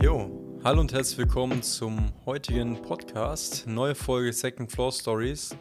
Jo, 0.00 0.30
hallo 0.62 0.80
und 0.80 0.92
herzlich 0.92 1.18
willkommen 1.18 1.60
zum 1.62 2.12
heutigen 2.24 2.80
Podcast. 2.82 3.66
Neue 3.66 3.96
Folge 3.96 4.32
Second 4.32 4.70
Floor 4.70 4.92
Stories. 4.92 5.56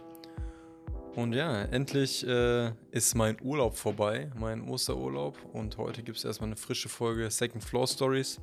Und 1.16 1.34
ja, 1.34 1.64
endlich 1.64 2.24
äh, 2.28 2.72
ist 2.92 3.16
mein 3.16 3.38
Urlaub 3.42 3.76
vorbei, 3.76 4.30
mein 4.36 4.70
Osterurlaub. 4.70 5.38
Und 5.54 5.78
heute 5.80 6.04
gibt 6.04 6.20
es 6.20 6.26
erstmal 6.26 6.50
eine 6.50 6.56
frische 6.56 6.88
Folge 6.88 7.32
Second 7.32 7.64
Floor 7.64 7.88
Stories. 7.88 8.40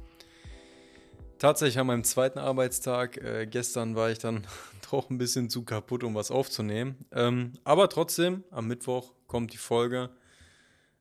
Tatsächlich 1.45 1.79
an 1.79 1.89
meinem 1.89 2.05
zweiten 2.05 2.39
Arbeitstag. 2.39 3.19
Äh, 3.19 3.47
gestern 3.47 3.97
war 3.97 4.11
ich 4.11 4.19
dann 4.19 4.47
doch 4.91 5.11
ein 5.11 5.19
bisschen 5.19 5.51
zu 5.51 5.63
kaputt, 5.63 6.03
um 6.03 6.15
was 6.15 6.31
aufzunehmen. 6.31 7.05
Ähm, 7.13 7.53
aber 7.65 7.91
trotzdem, 7.91 8.45
am 8.51 8.67
Mittwoch 8.67 9.13
kommt 9.27 9.53
die 9.53 9.59
Folge. 9.59 10.09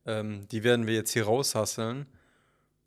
Ähm, 0.05 0.45
die 0.49 0.65
werden 0.65 0.85
wir 0.85 0.95
jetzt 0.95 1.11
hier 1.11 1.23
raushasseln. 1.23 2.07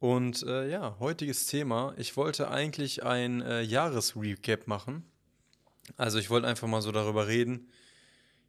Und 0.00 0.42
äh, 0.42 0.68
ja, 0.68 0.96
heutiges 1.00 1.46
Thema. 1.46 1.94
Ich 1.96 2.18
wollte 2.18 2.50
eigentlich 2.50 3.04
ein 3.04 3.40
äh, 3.40 3.62
Jahresrecap 3.62 4.66
machen. 4.66 5.06
Also 5.96 6.18
ich 6.18 6.28
wollte 6.28 6.48
einfach 6.48 6.68
mal 6.68 6.82
so 6.82 6.92
darüber 6.92 7.26
reden, 7.26 7.70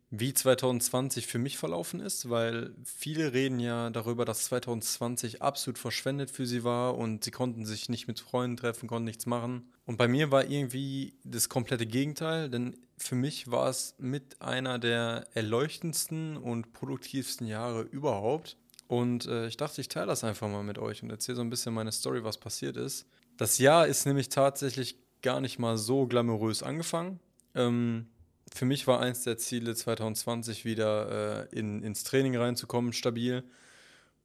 wie 0.10 0.34
2020 0.34 1.28
für 1.28 1.38
mich 1.38 1.58
verlaufen 1.58 2.00
ist, 2.00 2.30
weil 2.30 2.74
viele 2.86 3.34
reden 3.34 3.60
ja 3.60 3.90
darüber, 3.90 4.24
dass 4.24 4.46
2020 4.46 5.42
absolut 5.42 5.78
verschwendet 5.78 6.32
für 6.32 6.46
sie 6.46 6.64
war 6.64 6.98
und 6.98 7.26
sie 7.26 7.32
konnten 7.32 7.66
sich 7.66 7.90
nicht 7.90 8.08
mit 8.08 8.20
Freunden 8.20 8.56
treffen, 8.56 8.88
konnten 8.88 9.06
nichts 9.06 9.26
machen. 9.26 9.70
Und 9.86 9.98
bei 9.98 10.08
mir 10.08 10.32
war 10.32 10.46
irgendwie 10.46 11.14
das 11.26 11.50
komplette 11.50 11.86
Gegenteil, 11.86 12.50
denn 12.50 12.78
für 12.98 13.16
mich 13.16 13.52
war 13.52 13.70
es 13.70 13.96
mit 13.98 14.42
einer 14.42 14.80
der 14.80 15.28
erleuchtendsten 15.34 16.38
und 16.38 16.72
produktivsten 16.72 17.46
Jahre 17.46 17.82
überhaupt. 17.82 18.58
Und 18.88 19.26
äh, 19.26 19.48
ich 19.48 19.58
dachte, 19.58 19.82
ich 19.82 19.90
teile 19.90 20.08
das 20.08 20.24
einfach 20.24 20.48
mal 20.48 20.64
mit 20.64 20.78
euch 20.78 21.04
und 21.04 21.10
erzähle 21.10 21.36
so 21.36 21.42
ein 21.42 21.50
bisschen 21.50 21.74
meine 21.74 21.92
Story, 21.92 22.24
was 22.24 22.38
passiert 22.38 22.78
ist. 22.78 23.06
Das 23.36 23.58
Jahr 23.58 23.88
ist 23.88 24.06
nämlich 24.06 24.30
tatsächlich 24.30 24.98
gar 25.22 25.42
nicht 25.42 25.60
mal 25.60 25.78
so 25.78 26.08
glamourös 26.08 26.64
angefangen. 26.64 27.20
Ähm, 27.54 28.08
für 28.54 28.66
mich 28.66 28.88
war 28.88 29.00
eins 29.00 29.24
der 29.24 29.38
Ziele 29.38 29.76
2020 29.76 30.66
wieder 30.66 31.48
äh, 31.52 31.60
in, 31.60 31.84
ins 31.84 32.04
Training 32.04 32.36
reinzukommen, 32.36 32.94
stabil. 32.94 33.44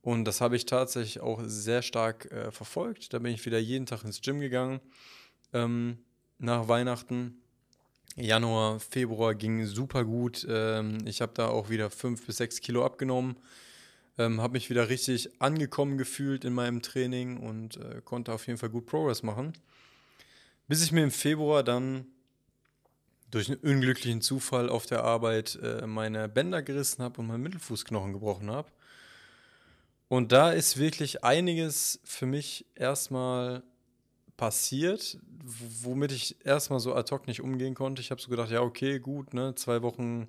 Und 0.02 0.24
das 0.24 0.40
habe 0.40 0.56
ich 0.56 0.66
tatsächlich 0.66 1.20
auch 1.20 1.40
sehr 1.44 1.82
stark 1.82 2.30
äh, 2.32 2.50
verfolgt. 2.50 3.12
Da 3.12 3.18
bin 3.18 3.32
ich 3.32 3.44
wieder 3.46 3.58
jeden 3.58 3.86
Tag 3.86 4.04
ins 4.04 4.20
Gym 4.20 4.40
gegangen. 4.40 4.80
Ähm, 5.52 5.98
nach 6.38 6.68
Weihnachten. 6.68 7.38
Januar, 8.16 8.80
Februar 8.80 9.34
ging 9.34 9.64
super 9.64 10.04
gut. 10.04 10.46
Ähm, 10.48 10.98
ich 11.06 11.22
habe 11.22 11.32
da 11.34 11.48
auch 11.48 11.70
wieder 11.70 11.88
fünf 11.88 12.26
bis 12.26 12.38
sechs 12.38 12.60
Kilo 12.60 12.84
abgenommen. 12.84 13.36
Ähm, 14.18 14.42
habe 14.42 14.54
mich 14.54 14.68
wieder 14.68 14.88
richtig 14.88 15.30
angekommen 15.40 15.96
gefühlt 15.96 16.44
in 16.44 16.52
meinem 16.52 16.82
Training 16.82 17.38
und 17.38 17.76
äh, 17.78 18.02
konnte 18.04 18.32
auf 18.32 18.46
jeden 18.46 18.58
Fall 18.58 18.68
gut 18.68 18.86
Progress 18.86 19.22
machen. 19.22 19.54
Bis 20.68 20.84
ich 20.84 20.92
mir 20.92 21.04
im 21.04 21.10
Februar 21.10 21.62
dann 21.62 22.06
durch 23.32 23.48
einen 23.50 23.60
unglücklichen 23.60 24.20
Zufall 24.20 24.68
auf 24.68 24.86
der 24.86 25.02
Arbeit 25.02 25.58
äh, 25.60 25.86
meine 25.86 26.28
Bänder 26.28 26.62
gerissen 26.62 27.02
habe 27.02 27.20
und 27.20 27.26
meinen 27.26 27.42
Mittelfußknochen 27.42 28.12
gebrochen 28.12 28.50
habe. 28.50 28.70
Und 30.08 30.30
da 30.30 30.52
ist 30.52 30.78
wirklich 30.78 31.24
einiges 31.24 31.98
für 32.04 32.26
mich 32.26 32.66
erstmal 32.74 33.62
passiert, 34.36 35.18
womit 35.82 36.12
ich 36.12 36.44
erstmal 36.44 36.78
so 36.78 36.94
ad 36.94 37.10
hoc 37.10 37.26
nicht 37.26 37.40
umgehen 37.40 37.74
konnte. 37.74 38.02
Ich 38.02 38.10
habe 38.10 38.20
so 38.20 38.28
gedacht, 38.28 38.50
ja, 38.50 38.60
okay, 38.60 39.00
gut, 39.00 39.32
ne, 39.32 39.54
zwei 39.54 39.80
Wochen 39.80 40.28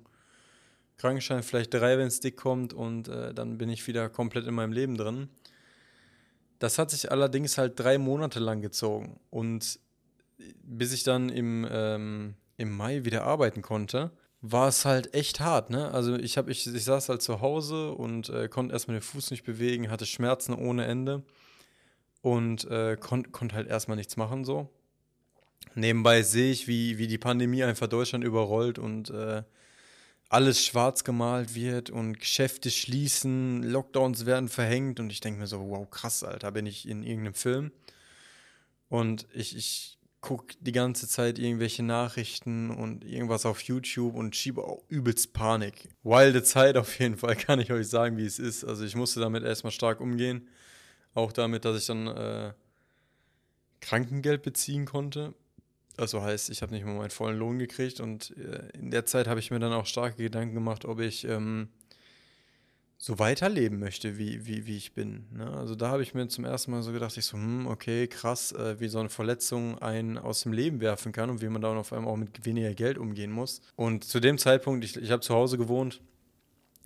Krankenschein, 0.96 1.42
vielleicht 1.42 1.74
drei, 1.74 1.98
wenn 1.98 2.06
es 2.06 2.20
dick 2.20 2.36
kommt 2.36 2.72
und 2.72 3.08
äh, 3.08 3.34
dann 3.34 3.58
bin 3.58 3.68
ich 3.68 3.86
wieder 3.86 4.08
komplett 4.08 4.46
in 4.46 4.54
meinem 4.54 4.72
Leben 4.72 4.96
drin. 4.96 5.28
Das 6.58 6.78
hat 6.78 6.90
sich 6.90 7.10
allerdings 7.10 7.58
halt 7.58 7.78
drei 7.78 7.98
Monate 7.98 8.40
lang 8.40 8.62
gezogen 8.62 9.20
und 9.28 9.78
bis 10.62 10.92
ich 10.92 11.02
dann 11.02 11.28
im, 11.28 11.66
ähm, 11.70 12.34
im 12.56 12.76
Mai 12.76 13.04
wieder 13.04 13.24
arbeiten 13.24 13.62
konnte, 13.62 14.10
war 14.40 14.68
es 14.68 14.84
halt 14.84 15.14
echt 15.14 15.40
hart, 15.40 15.70
ne? 15.70 15.90
Also 15.92 16.16
ich 16.16 16.36
habe 16.36 16.50
ich, 16.50 16.66
ich 16.66 16.84
saß 16.84 17.08
halt 17.08 17.22
zu 17.22 17.40
Hause 17.40 17.92
und 17.92 18.28
äh, 18.28 18.48
konnte 18.48 18.74
erstmal 18.74 18.98
den 18.98 19.02
Fuß 19.02 19.30
nicht 19.30 19.44
bewegen, 19.44 19.90
hatte 19.90 20.06
Schmerzen 20.06 20.54
ohne 20.54 20.84
Ende 20.84 21.22
und 22.20 22.64
äh, 22.70 22.96
konnte 22.98 23.30
konnt 23.30 23.54
halt 23.54 23.68
erstmal 23.68 23.96
nichts 23.96 24.16
machen 24.16 24.44
so. 24.44 24.68
Nebenbei 25.74 26.22
sehe 26.22 26.52
ich, 26.52 26.68
wie, 26.68 26.98
wie 26.98 27.06
die 27.06 27.18
Pandemie 27.18 27.64
einfach 27.64 27.86
Deutschland 27.88 28.22
überrollt 28.22 28.78
und 28.78 29.10
äh, 29.10 29.42
alles 30.28 30.64
schwarz 30.64 31.04
gemalt 31.04 31.54
wird 31.54 31.90
und 31.90 32.18
Geschäfte 32.18 32.70
schließen, 32.70 33.62
Lockdowns 33.62 34.26
werden 34.26 34.48
verhängt 34.48 35.00
und 35.00 35.10
ich 35.10 35.20
denke 35.20 35.40
mir 35.40 35.46
so, 35.46 35.68
wow, 35.68 35.88
krass, 35.88 36.22
Alter, 36.22 36.52
bin 36.52 36.66
ich 36.66 36.88
in 36.88 37.02
irgendeinem 37.02 37.34
Film. 37.34 37.72
Und 38.88 39.26
ich, 39.32 39.56
ich 39.56 39.93
gucke 40.24 40.54
die 40.58 40.72
ganze 40.72 41.06
Zeit 41.06 41.38
irgendwelche 41.38 41.82
Nachrichten 41.82 42.70
und 42.70 43.04
irgendwas 43.04 43.44
auf 43.44 43.60
YouTube 43.60 44.14
und 44.14 44.34
schiebe 44.34 44.64
auch 44.64 44.82
übelst 44.88 45.34
Panik. 45.34 45.90
Wilde 46.02 46.42
Zeit 46.42 46.78
auf 46.78 46.98
jeden 46.98 47.18
Fall, 47.18 47.36
kann 47.36 47.60
ich 47.60 47.70
euch 47.70 47.88
sagen, 47.88 48.16
wie 48.16 48.24
es 48.24 48.38
ist. 48.38 48.64
Also 48.64 48.84
ich 48.84 48.96
musste 48.96 49.20
damit 49.20 49.44
erstmal 49.44 49.70
stark 49.70 50.00
umgehen. 50.00 50.48
Auch 51.12 51.30
damit, 51.30 51.66
dass 51.66 51.78
ich 51.78 51.86
dann 51.86 52.06
äh, 52.06 52.54
Krankengeld 53.82 54.42
beziehen 54.42 54.86
konnte. 54.86 55.34
Also 55.98 56.22
heißt, 56.22 56.48
ich 56.48 56.62
habe 56.62 56.72
nicht 56.72 56.86
mal 56.86 56.94
meinen 56.94 57.10
vollen 57.10 57.38
Lohn 57.38 57.58
gekriegt 57.58 58.00
und 58.00 58.34
äh, 58.38 58.70
in 58.78 58.90
der 58.90 59.04
Zeit 59.04 59.28
habe 59.28 59.40
ich 59.40 59.50
mir 59.50 59.58
dann 59.58 59.74
auch 59.74 59.84
starke 59.84 60.22
Gedanken 60.22 60.54
gemacht, 60.54 60.86
ob 60.86 61.00
ich 61.00 61.28
ähm, 61.28 61.68
so 63.04 63.18
weiterleben 63.18 63.80
möchte, 63.80 64.16
wie, 64.16 64.46
wie, 64.46 64.66
wie 64.66 64.78
ich 64.78 64.94
bin. 64.94 65.26
Ne? 65.30 65.46
Also 65.58 65.74
da 65.74 65.90
habe 65.90 66.02
ich 66.02 66.14
mir 66.14 66.26
zum 66.28 66.46
ersten 66.46 66.70
Mal 66.70 66.82
so 66.82 66.90
gedacht, 66.90 67.14
ich 67.18 67.26
so, 67.26 67.36
hm, 67.36 67.66
okay, 67.66 68.06
krass, 68.06 68.52
äh, 68.52 68.80
wie 68.80 68.88
so 68.88 68.98
eine 68.98 69.10
Verletzung 69.10 69.78
einen 69.78 70.16
aus 70.16 70.40
dem 70.40 70.54
Leben 70.54 70.80
werfen 70.80 71.12
kann 71.12 71.28
und 71.28 71.42
wie 71.42 71.50
man 71.50 71.60
dann 71.60 71.76
auf 71.76 71.92
einmal 71.92 72.10
auch 72.10 72.16
mit 72.16 72.46
weniger 72.46 72.72
Geld 72.72 72.96
umgehen 72.96 73.30
muss. 73.30 73.60
Und 73.76 74.04
zu 74.04 74.20
dem 74.20 74.38
Zeitpunkt, 74.38 74.86
ich, 74.86 74.96
ich 74.96 75.10
habe 75.10 75.20
zu 75.20 75.34
Hause 75.34 75.58
gewohnt, 75.58 76.00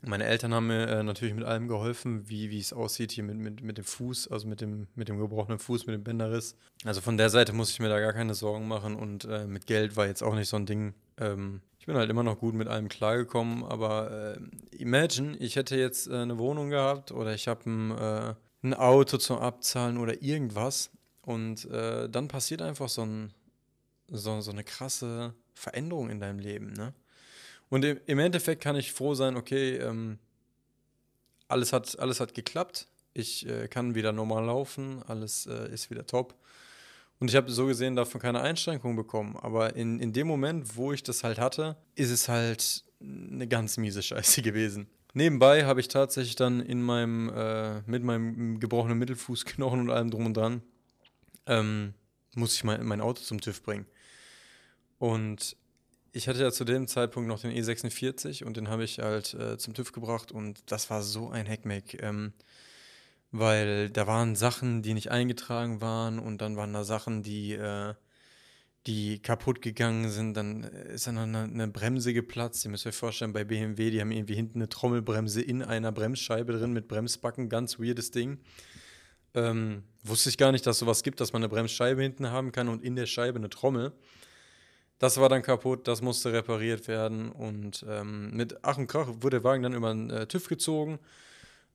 meine 0.04 0.24
Eltern 0.24 0.52
haben 0.54 0.66
mir 0.66 0.88
äh, 0.88 1.02
natürlich 1.04 1.36
mit 1.36 1.44
allem 1.44 1.68
geholfen, 1.68 2.28
wie, 2.28 2.50
wie 2.50 2.58
es 2.58 2.72
aussieht 2.72 3.12
hier 3.12 3.22
mit, 3.22 3.36
mit, 3.36 3.62
mit 3.62 3.78
dem 3.78 3.84
Fuß, 3.84 4.26
also 4.26 4.48
mit 4.48 4.60
dem, 4.60 4.88
mit 4.96 5.08
dem 5.08 5.18
gebrochenen 5.20 5.60
Fuß, 5.60 5.86
mit 5.86 5.94
dem 5.94 6.02
Bänderriss. 6.02 6.56
Also 6.84 7.00
von 7.00 7.16
der 7.16 7.30
Seite 7.30 7.52
muss 7.52 7.70
ich 7.70 7.78
mir 7.78 7.88
da 7.88 8.00
gar 8.00 8.12
keine 8.12 8.34
Sorgen 8.34 8.66
machen 8.66 8.96
und 8.96 9.24
äh, 9.26 9.46
mit 9.46 9.68
Geld 9.68 9.96
war 9.96 10.08
jetzt 10.08 10.22
auch 10.22 10.34
nicht 10.34 10.48
so 10.48 10.56
ein 10.56 10.66
Ding. 10.66 10.94
Ähm, 11.16 11.60
bin 11.88 11.96
halt 11.96 12.10
immer 12.10 12.22
noch 12.22 12.38
gut 12.38 12.54
mit 12.54 12.68
allem 12.68 12.90
klargekommen, 12.90 13.64
aber 13.64 14.36
äh, 14.36 14.76
imagine, 14.76 15.38
ich 15.38 15.56
hätte 15.56 15.74
jetzt 15.74 16.06
äh, 16.06 16.16
eine 16.16 16.36
Wohnung 16.36 16.68
gehabt 16.68 17.12
oder 17.12 17.32
ich 17.32 17.48
habe 17.48 17.64
ein, 17.64 17.90
äh, 17.92 18.34
ein 18.62 18.74
Auto 18.74 19.16
zum 19.16 19.38
Abzahlen 19.38 19.96
oder 19.96 20.20
irgendwas 20.22 20.90
und 21.22 21.64
äh, 21.70 22.06
dann 22.10 22.28
passiert 22.28 22.60
einfach 22.60 22.90
so, 22.90 23.06
ein, 23.06 23.32
so, 24.06 24.42
so 24.42 24.50
eine 24.50 24.64
krasse 24.64 25.32
Veränderung 25.54 26.10
in 26.10 26.20
deinem 26.20 26.40
Leben, 26.40 26.74
ne? 26.74 26.92
Und 27.70 27.84
im 27.84 28.18
Endeffekt 28.18 28.62
kann 28.62 28.76
ich 28.76 28.92
froh 28.92 29.14
sein, 29.14 29.36
okay, 29.36 29.76
ähm, 29.76 30.18
alles, 31.48 31.72
hat, 31.72 31.98
alles 31.98 32.20
hat 32.20 32.34
geklappt. 32.34 32.86
Ich 33.14 33.46
äh, 33.46 33.66
kann 33.68 33.94
wieder 33.94 34.12
normal 34.12 34.44
laufen, 34.44 35.02
alles 35.06 35.46
äh, 35.46 35.72
ist 35.72 35.88
wieder 35.88 36.06
top. 36.06 36.34
Und 37.20 37.30
ich 37.30 37.36
habe 37.36 37.50
so 37.50 37.66
gesehen 37.66 37.96
davon 37.96 38.20
keine 38.20 38.40
Einschränkung 38.40 38.94
bekommen. 38.94 39.36
Aber 39.36 39.74
in, 39.74 39.98
in 39.98 40.12
dem 40.12 40.26
Moment, 40.26 40.76
wo 40.76 40.92
ich 40.92 41.02
das 41.02 41.24
halt 41.24 41.38
hatte, 41.38 41.76
ist 41.94 42.10
es 42.10 42.28
halt 42.28 42.84
eine 43.00 43.48
ganz 43.48 43.76
miese 43.76 44.02
Scheiße 44.02 44.42
gewesen. 44.42 44.88
Nebenbei 45.14 45.64
habe 45.64 45.80
ich 45.80 45.88
tatsächlich 45.88 46.36
dann 46.36 46.60
in 46.60 46.82
meinem, 46.82 47.30
äh, 47.34 47.80
mit 47.82 48.04
meinem 48.04 48.60
gebrochenen 48.60 48.98
Mittelfußknochen 48.98 49.80
und 49.80 49.90
allem 49.90 50.10
drum 50.10 50.26
und 50.26 50.36
dran, 50.36 50.62
ähm, 51.46 51.94
muss 52.34 52.54
ich 52.54 52.62
mein, 52.62 52.84
mein 52.84 53.00
Auto 53.00 53.22
zum 53.22 53.40
TÜV 53.40 53.62
bringen. 53.62 53.86
Und 54.98 55.56
ich 56.12 56.28
hatte 56.28 56.40
ja 56.40 56.52
zu 56.52 56.64
dem 56.64 56.86
Zeitpunkt 56.86 57.28
noch 57.28 57.40
den 57.40 57.52
E46 57.52 58.44
und 58.44 58.56
den 58.56 58.68
habe 58.68 58.84
ich 58.84 58.98
halt 58.98 59.34
äh, 59.34 59.56
zum 59.58 59.74
TÜV 59.74 59.92
gebracht 59.92 60.30
und 60.30 60.60
das 60.70 60.90
war 60.90 61.02
so 61.02 61.30
ein 61.30 61.46
Heckmeck, 61.46 62.02
ähm, 62.02 62.32
weil 63.30 63.90
da 63.90 64.06
waren 64.06 64.36
Sachen, 64.36 64.82
die 64.82 64.94
nicht 64.94 65.10
eingetragen 65.10 65.80
waren 65.80 66.18
und 66.18 66.40
dann 66.40 66.56
waren 66.56 66.72
da 66.72 66.84
Sachen, 66.84 67.22
die, 67.22 67.52
äh, 67.52 67.94
die 68.86 69.20
kaputt 69.20 69.60
gegangen 69.60 70.08
sind. 70.08 70.34
Dann 70.34 70.64
ist 70.64 71.06
dann 71.06 71.18
eine, 71.18 71.42
eine 71.42 71.68
Bremse 71.68 72.14
geplatzt. 72.14 72.64
Ihr 72.64 72.70
müsst 72.70 72.86
euch 72.86 72.96
vorstellen, 72.96 73.32
bei 73.32 73.44
BMW, 73.44 73.90
die 73.90 74.00
haben 74.00 74.12
irgendwie 74.12 74.34
hinten 74.34 74.58
eine 74.58 74.68
Trommelbremse 74.68 75.42
in 75.42 75.62
einer 75.62 75.92
Bremsscheibe 75.92 76.52
drin 76.52 76.72
mit 76.72 76.88
Bremsbacken, 76.88 77.48
ganz 77.48 77.78
weirdes 77.78 78.10
Ding. 78.10 78.38
Ähm, 79.34 79.84
wusste 80.02 80.30
ich 80.30 80.38
gar 80.38 80.52
nicht, 80.52 80.66
dass 80.66 80.78
sowas 80.78 81.02
gibt, 81.02 81.20
dass 81.20 81.34
man 81.34 81.42
eine 81.42 81.50
Bremsscheibe 81.50 82.02
hinten 82.02 82.30
haben 82.30 82.50
kann 82.50 82.68
und 82.68 82.82
in 82.82 82.96
der 82.96 83.06
Scheibe 83.06 83.38
eine 83.38 83.50
Trommel. 83.50 83.92
Das 84.98 85.20
war 85.20 85.28
dann 85.28 85.42
kaputt, 85.42 85.86
das 85.86 86.02
musste 86.02 86.32
repariert 86.32 86.88
werden 86.88 87.30
und 87.30 87.84
ähm, 87.88 88.34
mit 88.34 88.64
Ach 88.64 88.78
und 88.78 88.88
Krach 88.88 89.06
wurde 89.06 89.36
der 89.36 89.44
Wagen 89.44 89.62
dann 89.62 89.74
über 89.74 89.92
den 89.92 90.10
äh, 90.10 90.26
TÜV 90.26 90.48
gezogen. 90.48 90.98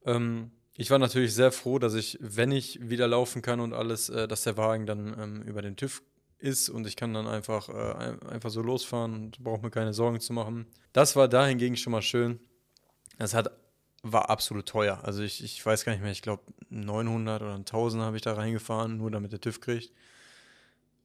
Ähm, 0.05 0.51
ich 0.75 0.89
war 0.89 0.99
natürlich 0.99 1.33
sehr 1.33 1.51
froh, 1.51 1.79
dass 1.79 1.93
ich, 1.93 2.17
wenn 2.19 2.51
ich 2.51 2.79
wieder 2.89 3.07
laufen 3.07 3.41
kann 3.41 3.59
und 3.59 3.73
alles, 3.73 4.09
äh, 4.09 4.27
dass 4.27 4.43
der 4.43 4.57
Wagen 4.57 4.85
dann 4.85 5.15
ähm, 5.19 5.41
über 5.43 5.61
den 5.61 5.75
TÜV 5.75 6.01
ist 6.39 6.69
und 6.69 6.87
ich 6.87 6.95
kann 6.95 7.13
dann 7.13 7.27
einfach, 7.27 7.69
äh, 7.69 8.17
einfach 8.27 8.49
so 8.49 8.61
losfahren 8.61 9.13
und 9.13 9.43
brauche 9.43 9.61
mir 9.61 9.71
keine 9.71 9.93
Sorgen 9.93 10.19
zu 10.19 10.33
machen. 10.33 10.65
Das 10.91 11.15
war 11.15 11.27
dahingegen 11.27 11.77
schon 11.77 11.91
mal 11.91 12.01
schön. 12.01 12.39
Es 13.17 13.33
hat, 13.33 13.51
war 14.01 14.29
absolut 14.29 14.67
teuer. 14.67 14.99
Also 15.03 15.21
ich, 15.21 15.43
ich 15.43 15.63
weiß 15.65 15.85
gar 15.85 15.93
nicht 15.93 16.01
mehr, 16.01 16.11
ich 16.11 16.21
glaube 16.21 16.43
900 16.69 17.41
oder 17.41 17.55
1000 17.55 18.03
habe 18.03 18.17
ich 18.17 18.23
da 18.23 18.33
reingefahren, 18.33 18.97
nur 18.97 19.11
damit 19.11 19.31
der 19.31 19.41
TÜV 19.41 19.61
kriegt. 19.61 19.93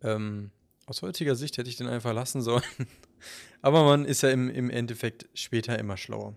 Ähm, 0.02 0.50
aus 0.86 1.02
heutiger 1.02 1.34
Sicht 1.34 1.58
hätte 1.58 1.68
ich 1.68 1.76
den 1.76 1.86
einfach 1.86 2.14
lassen 2.14 2.40
sollen. 2.40 2.62
Aber 3.62 3.84
man 3.84 4.06
ist 4.06 4.22
ja 4.22 4.30
im, 4.30 4.48
im 4.48 4.70
Endeffekt 4.70 5.26
später 5.34 5.78
immer 5.78 5.96
schlauer. 5.96 6.34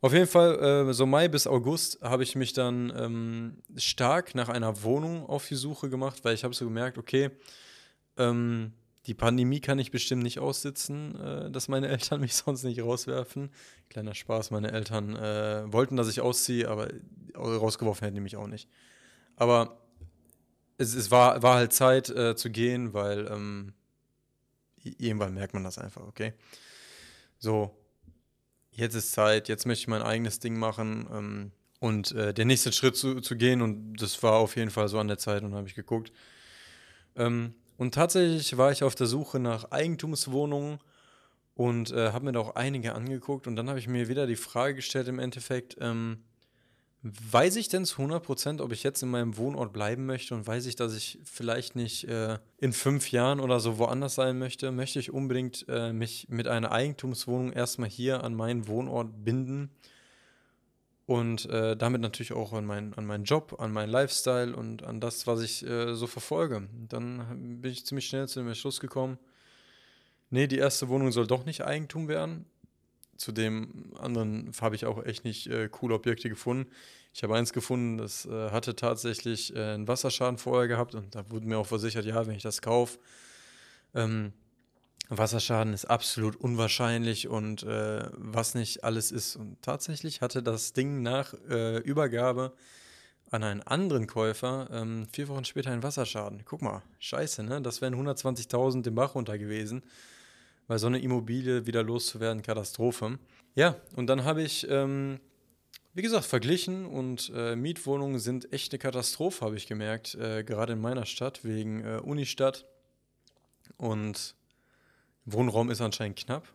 Auf 0.00 0.12
jeden 0.12 0.28
Fall, 0.28 0.88
äh, 0.88 0.92
so 0.92 1.06
Mai 1.06 1.26
bis 1.28 1.46
August 1.46 2.00
habe 2.02 2.22
ich 2.22 2.36
mich 2.36 2.52
dann 2.52 2.92
ähm, 2.96 3.56
stark 3.76 4.34
nach 4.34 4.48
einer 4.48 4.82
Wohnung 4.84 5.26
auf 5.26 5.48
die 5.48 5.56
Suche 5.56 5.90
gemacht, 5.90 6.24
weil 6.24 6.34
ich 6.34 6.44
habe 6.44 6.54
so 6.54 6.64
gemerkt, 6.64 6.98
okay, 6.98 7.30
ähm, 8.16 8.72
die 9.06 9.14
Pandemie 9.14 9.60
kann 9.60 9.78
ich 9.78 9.90
bestimmt 9.90 10.22
nicht 10.22 10.38
aussitzen, 10.38 11.18
äh, 11.18 11.50
dass 11.50 11.66
meine 11.66 11.88
Eltern 11.88 12.20
mich 12.20 12.36
sonst 12.36 12.62
nicht 12.62 12.80
rauswerfen. 12.80 13.50
Kleiner 13.88 14.14
Spaß, 14.14 14.52
meine 14.52 14.70
Eltern 14.70 15.16
äh, 15.16 15.72
wollten, 15.72 15.96
dass 15.96 16.08
ich 16.08 16.20
ausziehe, 16.20 16.68
aber 16.68 16.88
rausgeworfen 17.36 18.04
hätten 18.04 18.14
die 18.14 18.20
mich 18.20 18.36
auch 18.36 18.46
nicht. 18.46 18.68
Aber 19.34 19.78
es, 20.76 20.94
es 20.94 21.10
war, 21.10 21.42
war 21.42 21.56
halt 21.56 21.72
Zeit 21.72 22.08
äh, 22.10 22.36
zu 22.36 22.50
gehen, 22.50 22.92
weil 22.92 23.26
ähm, 23.26 23.72
irgendwann 24.76 25.34
merkt 25.34 25.54
man 25.54 25.64
das 25.64 25.78
einfach, 25.78 26.02
okay? 26.02 26.34
So, 27.38 27.74
jetzt 28.78 28.94
ist 28.94 29.12
Zeit, 29.12 29.48
jetzt 29.48 29.66
möchte 29.66 29.82
ich 29.82 29.88
mein 29.88 30.02
eigenes 30.02 30.38
Ding 30.38 30.56
machen 30.58 31.08
ähm, 31.12 31.52
und 31.80 32.12
äh, 32.12 32.32
den 32.32 32.46
nächsten 32.46 32.72
Schritt 32.72 32.96
zu, 32.96 33.20
zu 33.20 33.36
gehen 33.36 33.60
und 33.60 33.96
das 33.96 34.22
war 34.22 34.34
auf 34.34 34.56
jeden 34.56 34.70
Fall 34.70 34.88
so 34.88 34.98
an 34.98 35.08
der 35.08 35.18
Zeit 35.18 35.42
und 35.42 35.54
habe 35.54 35.66
ich 35.66 35.74
geguckt. 35.74 36.12
Ähm, 37.16 37.54
und 37.76 37.94
tatsächlich 37.94 38.56
war 38.56 38.72
ich 38.72 38.82
auf 38.82 38.94
der 38.94 39.06
Suche 39.06 39.38
nach 39.38 39.70
Eigentumswohnungen 39.70 40.78
und 41.54 41.90
äh, 41.90 42.12
habe 42.12 42.24
mir 42.24 42.32
da 42.32 42.40
auch 42.40 42.54
einige 42.54 42.94
angeguckt 42.94 43.46
und 43.46 43.56
dann 43.56 43.68
habe 43.68 43.78
ich 43.80 43.88
mir 43.88 44.08
wieder 44.08 44.26
die 44.26 44.36
Frage 44.36 44.76
gestellt 44.76 45.08
im 45.08 45.18
Endeffekt, 45.18 45.76
ähm, 45.80 46.24
Weiß 47.02 47.54
ich 47.54 47.68
denn 47.68 47.84
zu 47.84 48.02
100%, 48.02 48.60
ob 48.60 48.72
ich 48.72 48.82
jetzt 48.82 49.04
in 49.04 49.10
meinem 49.10 49.36
Wohnort 49.36 49.72
bleiben 49.72 50.04
möchte 50.04 50.34
und 50.34 50.48
weiß 50.48 50.66
ich, 50.66 50.74
dass 50.74 50.96
ich 50.96 51.20
vielleicht 51.22 51.76
nicht 51.76 52.04
äh, 52.08 52.38
in 52.56 52.72
fünf 52.72 53.12
Jahren 53.12 53.38
oder 53.38 53.60
so 53.60 53.78
woanders 53.78 54.16
sein 54.16 54.36
möchte? 54.36 54.72
Möchte 54.72 54.98
ich 54.98 55.12
unbedingt 55.12 55.64
äh, 55.68 55.92
mich 55.92 56.28
mit 56.28 56.48
einer 56.48 56.72
Eigentumswohnung 56.72 57.52
erstmal 57.52 57.88
hier 57.88 58.24
an 58.24 58.34
meinen 58.34 58.66
Wohnort 58.66 59.24
binden 59.24 59.70
und 61.06 61.46
äh, 61.46 61.76
damit 61.76 62.00
natürlich 62.00 62.32
auch 62.32 62.52
an, 62.52 62.66
mein, 62.66 62.92
an 62.94 63.06
meinen 63.06 63.24
Job, 63.24 63.60
an 63.60 63.72
meinen 63.72 63.90
Lifestyle 63.90 64.56
und 64.56 64.82
an 64.82 65.00
das, 65.00 65.28
was 65.28 65.40
ich 65.40 65.64
äh, 65.64 65.94
so 65.94 66.08
verfolge? 66.08 66.68
Dann 66.88 67.60
bin 67.60 67.70
ich 67.70 67.86
ziemlich 67.86 68.08
schnell 68.08 68.26
zu 68.26 68.40
dem 68.40 68.48
Entschluss 68.48 68.80
gekommen, 68.80 69.18
nee, 70.30 70.48
die 70.48 70.58
erste 70.58 70.88
Wohnung 70.88 71.12
soll 71.12 71.28
doch 71.28 71.44
nicht 71.44 71.64
Eigentum 71.64 72.08
werden 72.08 72.44
zu 73.18 73.32
dem 73.32 73.92
anderen 73.98 74.50
habe 74.60 74.76
ich 74.76 74.86
auch 74.86 75.04
echt 75.04 75.24
nicht 75.24 75.48
äh, 75.48 75.68
coole 75.68 75.96
Objekte 75.96 76.28
gefunden. 76.28 76.70
Ich 77.12 77.24
habe 77.24 77.34
eins 77.34 77.52
gefunden, 77.52 77.98
das 77.98 78.24
äh, 78.26 78.50
hatte 78.50 78.76
tatsächlich 78.76 79.54
äh, 79.54 79.74
einen 79.74 79.88
Wasserschaden 79.88 80.38
vorher 80.38 80.68
gehabt 80.68 80.94
und 80.94 81.14
da 81.16 81.28
wurde 81.30 81.46
mir 81.46 81.58
auch 81.58 81.66
versichert, 81.66 82.04
ja, 82.04 82.26
wenn 82.26 82.36
ich 82.36 82.44
das 82.44 82.62
kaufe, 82.62 82.98
ähm, 83.94 84.32
Wasserschaden 85.08 85.72
ist 85.72 85.86
absolut 85.86 86.36
unwahrscheinlich 86.36 87.28
und 87.28 87.64
äh, 87.64 88.08
was 88.12 88.54
nicht 88.54 88.84
alles 88.84 89.10
ist. 89.10 89.36
Und 89.36 89.60
tatsächlich 89.62 90.20
hatte 90.20 90.42
das 90.42 90.74
Ding 90.74 91.02
nach 91.02 91.34
äh, 91.48 91.78
Übergabe 91.78 92.52
an 93.30 93.42
einen 93.42 93.62
anderen 93.62 94.06
Käufer 94.06 94.68
ähm, 94.70 95.08
vier 95.10 95.28
Wochen 95.28 95.44
später 95.44 95.70
einen 95.70 95.82
Wasserschaden. 95.82 96.42
Guck 96.44 96.62
mal, 96.62 96.82
scheiße, 96.98 97.42
ne? 97.42 97.62
Das 97.62 97.80
wären 97.80 97.94
120.000 97.94 98.86
im 98.86 98.94
Bach 98.94 99.14
runter 99.14 99.38
gewesen 99.38 99.82
weil 100.68 100.78
so 100.78 100.86
eine 100.86 101.00
Immobilie 101.00 101.66
wieder 101.66 101.82
loszuwerden, 101.82 102.42
Katastrophe. 102.42 103.18
Ja, 103.54 103.76
und 103.96 104.06
dann 104.06 104.22
habe 104.22 104.42
ich, 104.42 104.68
ähm, 104.70 105.18
wie 105.94 106.02
gesagt, 106.02 106.26
verglichen 106.26 106.86
und 106.86 107.32
äh, 107.34 107.56
Mietwohnungen 107.56 108.20
sind 108.20 108.52
echt 108.52 108.72
eine 108.72 108.78
Katastrophe, 108.78 109.44
habe 109.44 109.56
ich 109.56 109.66
gemerkt, 109.66 110.14
äh, 110.14 110.44
gerade 110.44 110.74
in 110.74 110.80
meiner 110.80 111.06
Stadt, 111.06 111.42
wegen 111.44 111.84
äh, 111.84 111.98
Unistadt. 112.02 112.66
Und 113.76 114.36
Wohnraum 115.24 115.70
ist 115.70 115.80
anscheinend 115.80 116.18
knapp. 116.18 116.46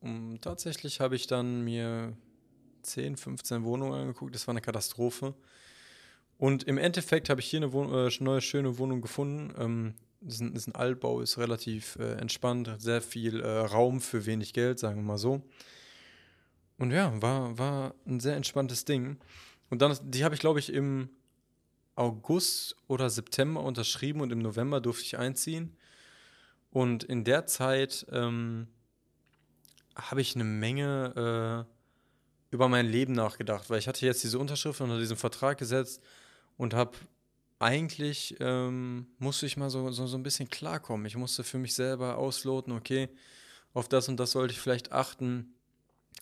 Und 0.00 0.42
tatsächlich 0.42 1.00
habe 1.00 1.16
ich 1.16 1.26
dann 1.26 1.62
mir 1.62 2.16
10, 2.82 3.16
15 3.16 3.64
Wohnungen 3.64 3.94
angeguckt. 3.94 4.34
Das 4.34 4.46
war 4.46 4.52
eine 4.52 4.60
Katastrophe. 4.60 5.34
Und 6.38 6.64
im 6.64 6.76
Endeffekt 6.76 7.30
habe 7.30 7.40
ich 7.40 7.46
hier 7.46 7.60
eine 7.60 7.72
Wohn 7.72 7.92
äh, 7.92 8.10
neue 8.20 8.40
schöne 8.40 8.78
Wohnung 8.78 9.00
gefunden. 9.00 9.54
Ähm, 9.58 9.94
ist 10.26 10.40
ein, 10.40 10.54
ist 10.54 10.66
ein 10.68 10.74
Altbau, 10.74 11.20
ist 11.20 11.38
relativ 11.38 11.96
äh, 11.96 12.14
entspannt, 12.14 12.70
sehr 12.78 13.02
viel 13.02 13.40
äh, 13.40 13.58
Raum 13.58 14.00
für 14.00 14.26
wenig 14.26 14.52
Geld, 14.52 14.78
sagen 14.78 14.96
wir 14.96 15.02
mal 15.02 15.18
so. 15.18 15.42
Und 16.78 16.90
ja, 16.90 17.20
war, 17.20 17.58
war 17.58 17.94
ein 18.06 18.20
sehr 18.20 18.36
entspanntes 18.36 18.84
Ding. 18.84 19.18
Und 19.70 19.82
dann, 19.82 19.96
die 20.02 20.24
habe 20.24 20.34
ich, 20.34 20.40
glaube 20.40 20.58
ich, 20.58 20.72
im 20.72 21.10
August 21.94 22.76
oder 22.88 23.10
September 23.10 23.62
unterschrieben 23.62 24.20
und 24.20 24.32
im 24.32 24.40
November 24.40 24.80
durfte 24.80 25.04
ich 25.04 25.18
einziehen. 25.18 25.76
Und 26.70 27.04
in 27.04 27.24
der 27.24 27.46
Zeit 27.46 28.06
ähm, 28.10 28.68
habe 29.94 30.20
ich 30.20 30.34
eine 30.34 30.44
Menge 30.44 31.66
äh, 32.50 32.54
über 32.54 32.68
mein 32.68 32.86
Leben 32.86 33.12
nachgedacht, 33.12 33.68
weil 33.70 33.78
ich 33.78 33.88
hatte 33.88 34.04
jetzt 34.04 34.24
diese 34.24 34.38
Unterschrift 34.38 34.80
unter 34.80 34.98
diesem 34.98 35.16
Vertrag 35.16 35.58
gesetzt 35.58 36.02
und 36.56 36.74
habe 36.74 36.92
eigentlich 37.62 38.36
ähm, 38.40 39.06
musste 39.18 39.46
ich 39.46 39.56
mal 39.56 39.70
so, 39.70 39.90
so, 39.90 40.06
so 40.06 40.16
ein 40.16 40.22
bisschen 40.22 40.48
klarkommen. 40.48 41.06
Ich 41.06 41.16
musste 41.16 41.44
für 41.44 41.58
mich 41.58 41.74
selber 41.74 42.18
ausloten, 42.18 42.72
okay, 42.72 43.08
auf 43.74 43.88
das 43.88 44.08
und 44.08 44.18
das 44.18 44.32
sollte 44.32 44.52
ich 44.52 44.60
vielleicht 44.60 44.92
achten. 44.92 45.54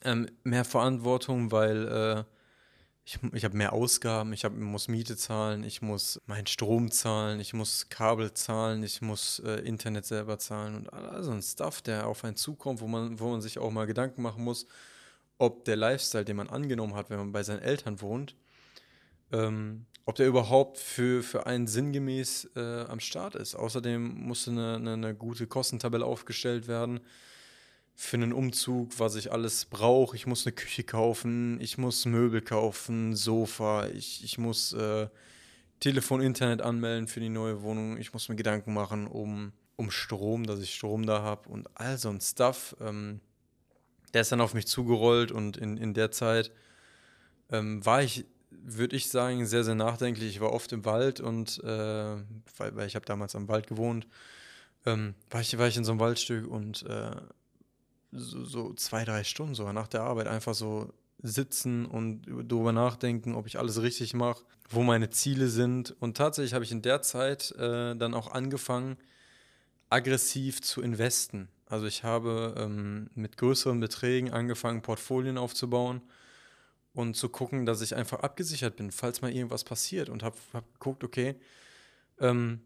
Ähm, 0.02 0.30
mehr 0.44 0.64
Verantwortung, 0.64 1.50
weil 1.50 1.88
äh, 1.88 2.24
ich, 3.04 3.18
ich 3.32 3.44
habe 3.44 3.56
mehr 3.56 3.72
Ausgaben, 3.72 4.32
ich 4.32 4.44
hab, 4.44 4.54
muss 4.54 4.88
Miete 4.88 5.16
zahlen, 5.16 5.64
ich 5.64 5.82
muss 5.82 6.20
meinen 6.26 6.46
Strom 6.46 6.90
zahlen, 6.90 7.40
ich 7.40 7.52
muss 7.52 7.88
Kabel 7.88 8.32
zahlen, 8.34 8.82
ich 8.82 9.02
muss 9.02 9.40
äh, 9.40 9.56
Internet 9.60 10.06
selber 10.06 10.38
zahlen 10.38 10.76
und 10.76 10.92
all 10.92 11.22
so 11.22 11.32
ein 11.32 11.42
Stuff, 11.42 11.82
der 11.82 12.06
auf 12.06 12.24
einen 12.24 12.36
zukommt, 12.36 12.80
wo 12.80 12.86
man, 12.86 13.18
wo 13.18 13.30
man 13.30 13.40
sich 13.40 13.58
auch 13.58 13.70
mal 13.70 13.86
Gedanken 13.86 14.22
machen 14.22 14.44
muss, 14.44 14.66
ob 15.38 15.64
der 15.64 15.76
Lifestyle, 15.76 16.24
den 16.24 16.36
man 16.36 16.48
angenommen 16.48 16.94
hat, 16.94 17.10
wenn 17.10 17.18
man 17.18 17.32
bei 17.32 17.42
seinen 17.42 17.62
Eltern 17.62 18.00
wohnt, 18.00 18.36
ähm, 19.32 19.86
ob 20.04 20.16
der 20.16 20.26
überhaupt 20.26 20.78
für, 20.78 21.22
für 21.22 21.46
einen 21.46 21.66
sinngemäß 21.66 22.50
äh, 22.56 22.84
am 22.88 23.00
Start 23.00 23.34
ist. 23.34 23.54
Außerdem 23.54 24.26
musste 24.26 24.50
eine, 24.50 24.76
eine, 24.76 24.92
eine, 24.94 25.14
gute 25.14 25.46
Kostentabelle 25.46 26.04
aufgestellt 26.04 26.68
werden 26.68 27.00
für 27.94 28.16
einen 28.16 28.32
Umzug, 28.32 28.98
was 28.98 29.14
ich 29.14 29.30
alles 29.30 29.66
brauche. 29.66 30.16
Ich 30.16 30.26
muss 30.26 30.46
eine 30.46 30.54
Küche 30.54 30.84
kaufen, 30.84 31.60
ich 31.60 31.76
muss 31.76 32.06
Möbel 32.06 32.40
kaufen, 32.40 33.14
Sofa, 33.14 33.88
ich, 33.88 34.24
ich 34.24 34.38
muss 34.38 34.72
äh, 34.72 35.08
Telefon, 35.80 36.20
Internet 36.20 36.62
anmelden 36.62 37.08
für 37.08 37.20
die 37.20 37.28
neue 37.28 37.62
Wohnung. 37.62 37.96
Ich 37.98 38.12
muss 38.12 38.28
mir 38.28 38.36
Gedanken 38.36 38.72
machen 38.72 39.06
um, 39.06 39.52
um 39.76 39.90
Strom, 39.90 40.46
dass 40.46 40.60
ich 40.60 40.74
Strom 40.74 41.06
da 41.06 41.22
habe 41.22 41.48
und 41.48 41.68
all 41.74 41.98
so 41.98 42.08
ein 42.08 42.20
Stuff. 42.20 42.74
Ähm, 42.80 43.20
der 44.12 44.22
ist 44.22 44.32
dann 44.32 44.40
auf 44.40 44.54
mich 44.54 44.66
zugerollt 44.66 45.30
und 45.30 45.56
in, 45.56 45.76
in 45.76 45.94
der 45.94 46.10
Zeit 46.10 46.52
ähm, 47.50 47.84
war 47.84 48.02
ich 48.02 48.24
würde 48.50 48.96
ich 48.96 49.08
sagen, 49.08 49.46
sehr, 49.46 49.64
sehr 49.64 49.74
nachdenklich. 49.74 50.28
Ich 50.28 50.40
war 50.40 50.52
oft 50.52 50.72
im 50.72 50.84
Wald 50.84 51.20
und, 51.20 51.62
äh, 51.64 51.66
weil, 51.66 52.76
weil 52.76 52.86
ich 52.86 52.96
habe 52.96 53.06
damals 53.06 53.34
am 53.34 53.48
Wald 53.48 53.66
gewohnt, 53.66 54.06
ähm, 54.86 55.14
war, 55.30 55.40
ich, 55.40 55.56
war 55.58 55.68
ich 55.68 55.76
in 55.76 55.84
so 55.84 55.92
einem 55.92 56.00
Waldstück 56.00 56.46
und 56.46 56.84
äh, 56.86 57.10
so, 58.12 58.44
so, 58.44 58.74
zwei, 58.74 59.04
drei 59.04 59.24
Stunden 59.24 59.54
sogar 59.54 59.72
nach 59.72 59.88
der 59.88 60.02
Arbeit 60.02 60.26
einfach 60.26 60.54
so 60.54 60.92
sitzen 61.22 61.86
und 61.86 62.22
darüber 62.26 62.72
nachdenken, 62.72 63.34
ob 63.34 63.46
ich 63.46 63.58
alles 63.58 63.82
richtig 63.82 64.14
mache, 64.14 64.42
wo 64.68 64.82
meine 64.82 65.10
Ziele 65.10 65.48
sind. 65.48 65.94
Und 66.00 66.16
tatsächlich 66.16 66.54
habe 66.54 66.64
ich 66.64 66.72
in 66.72 66.82
der 66.82 67.02
Zeit 67.02 67.52
äh, 67.52 67.94
dann 67.94 68.14
auch 68.14 68.32
angefangen, 68.32 68.96
aggressiv 69.90 70.62
zu 70.62 70.82
investen. 70.82 71.48
Also 71.66 71.86
ich 71.86 72.02
habe 72.02 72.54
ähm, 72.56 73.10
mit 73.14 73.36
größeren 73.36 73.78
Beträgen 73.78 74.30
angefangen, 74.30 74.82
Portfolien 74.82 75.38
aufzubauen 75.38 76.00
und 76.94 77.16
zu 77.16 77.28
gucken, 77.28 77.66
dass 77.66 77.80
ich 77.80 77.94
einfach 77.94 78.20
abgesichert 78.20 78.76
bin, 78.76 78.90
falls 78.90 79.22
mal 79.22 79.32
irgendwas 79.32 79.64
passiert 79.64 80.08
und 80.08 80.22
habe 80.22 80.36
hab 80.52 80.72
geguckt, 80.74 81.04
okay, 81.04 81.36
ähm, 82.18 82.60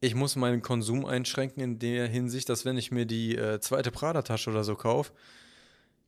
ich 0.00 0.14
muss 0.14 0.36
meinen 0.36 0.62
Konsum 0.62 1.06
einschränken 1.06 1.62
in 1.62 1.78
der 1.78 2.06
Hinsicht, 2.06 2.48
dass 2.48 2.64
wenn 2.64 2.76
ich 2.76 2.90
mir 2.90 3.06
die 3.06 3.36
äh, 3.36 3.60
zweite 3.60 3.90
Prada-Tasche 3.90 4.50
oder 4.50 4.62
so 4.62 4.76
kaufe, 4.76 5.12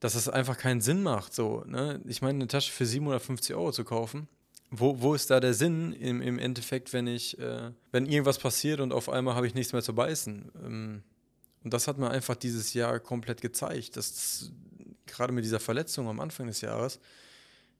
dass 0.01 0.13
das 0.13 0.29
einfach 0.29 0.59
keinen 0.59 0.81
Sinn 0.83 1.03
macht. 1.03 1.33
So, 1.33 1.65
ne? 1.67 2.01
Ich 2.07 2.21
meine, 2.21 2.37
eine 2.37 2.47
Tasche 2.47 2.71
für 2.71 2.85
750 2.85 3.57
Euro 3.57 3.73
zu 3.73 3.85
kaufen, 3.85 4.29
wo, 4.71 5.01
wo 5.01 5.15
ist 5.15 5.31
da 5.31 5.41
der 5.41 5.55
Sinn 5.55 5.93
im, 5.93 6.21
im 6.21 6.39
Endeffekt, 6.39 6.93
wenn 6.93 7.07
ich, 7.07 7.39
äh, 7.39 7.71
wenn 7.93 8.07
irgendwas 8.07 8.39
passiert 8.39 8.81
und 8.81 8.93
auf 8.93 9.09
einmal 9.09 9.35
habe 9.35 9.47
ich 9.47 9.55
nichts 9.55 9.73
mehr 9.73 9.83
zu 9.83 9.95
beißen? 9.95 10.51
Ähm, 10.65 11.03
und 11.65 11.73
das 11.73 11.89
hat 11.89 11.99
mir 11.99 12.11
einfach 12.11 12.37
dieses 12.37 12.75
Jahr 12.75 13.01
komplett 13.01 13.41
gezeigt, 13.41 13.97
dass 13.97 14.53
gerade 15.07 15.33
mit 15.33 15.45
dieser 15.45 15.61
Verletzung 15.61 16.09
am 16.09 16.21
Anfang 16.21 16.47
des 16.47 16.61
Jahres, 16.61 17.01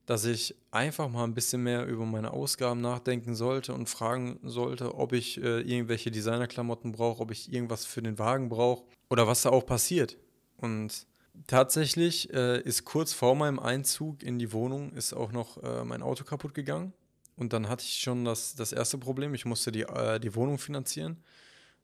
dass 0.07 0.25
ich 0.25 0.55
einfach 0.71 1.09
mal 1.09 1.25
ein 1.25 1.35
bisschen 1.35 1.63
mehr 1.63 1.85
über 1.87 2.07
meine 2.07 2.31
Ausgaben 2.31 2.81
nachdenken 2.81 3.35
sollte 3.35 3.75
und 3.75 3.89
fragen 3.89 4.39
sollte, 4.45 4.95
ob 4.95 5.13
ich 5.13 5.43
äh, 5.43 5.61
irgendwelche 5.61 6.11
Designerklamotten 6.11 6.93
brauche, 6.93 7.23
ob 7.23 7.33
ich 7.33 7.53
irgendwas 7.53 7.85
für 7.85 8.03
den 8.03 8.19
Wagen 8.19 8.49
brauche 8.49 8.85
oder 9.11 9.27
was 9.27 9.43
da 9.43 9.51
auch 9.51 9.67
passiert. 9.67 10.17
Und 10.57 11.07
tatsächlich 11.49 12.33
äh, 12.33 12.61
ist 12.61 12.85
kurz 12.85 13.13
vor 13.13 13.35
meinem 13.35 13.59
Einzug 13.59 14.23
in 14.23 14.39
die 14.39 14.53
Wohnung 14.53 14.93
ist 14.93 15.13
auch 15.13 15.33
noch 15.33 15.63
äh, 15.63 15.85
mein 15.85 16.03
Auto 16.03 16.25
kaputt 16.25 16.55
gegangen. 16.55 16.93
Und 17.37 17.53
dann 17.53 17.69
hatte 17.69 17.85
ich 17.85 17.99
schon 17.99 18.25
das, 18.25 18.55
das 18.55 18.73
erste 18.73 18.99
Problem. 18.99 19.35
Ich 19.35 19.45
musste 19.45 19.71
die, 19.71 19.83
äh, 19.83 20.19
die 20.19 20.35
Wohnung 20.35 20.59
finanzieren. 20.59 21.23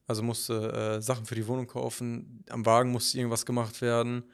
Also 0.07 0.23
musste 0.23 0.73
äh, 0.73 1.03
Sachen 1.03 1.27
für 1.27 1.35
die 1.35 1.47
Wohnung 1.47 1.67
kaufen. 1.67 2.45
Am 2.49 2.65
Wagen 2.65 2.91
musste 2.91 3.19
irgendwas 3.19 3.47
gemacht 3.47 3.81
werden. 3.83 4.25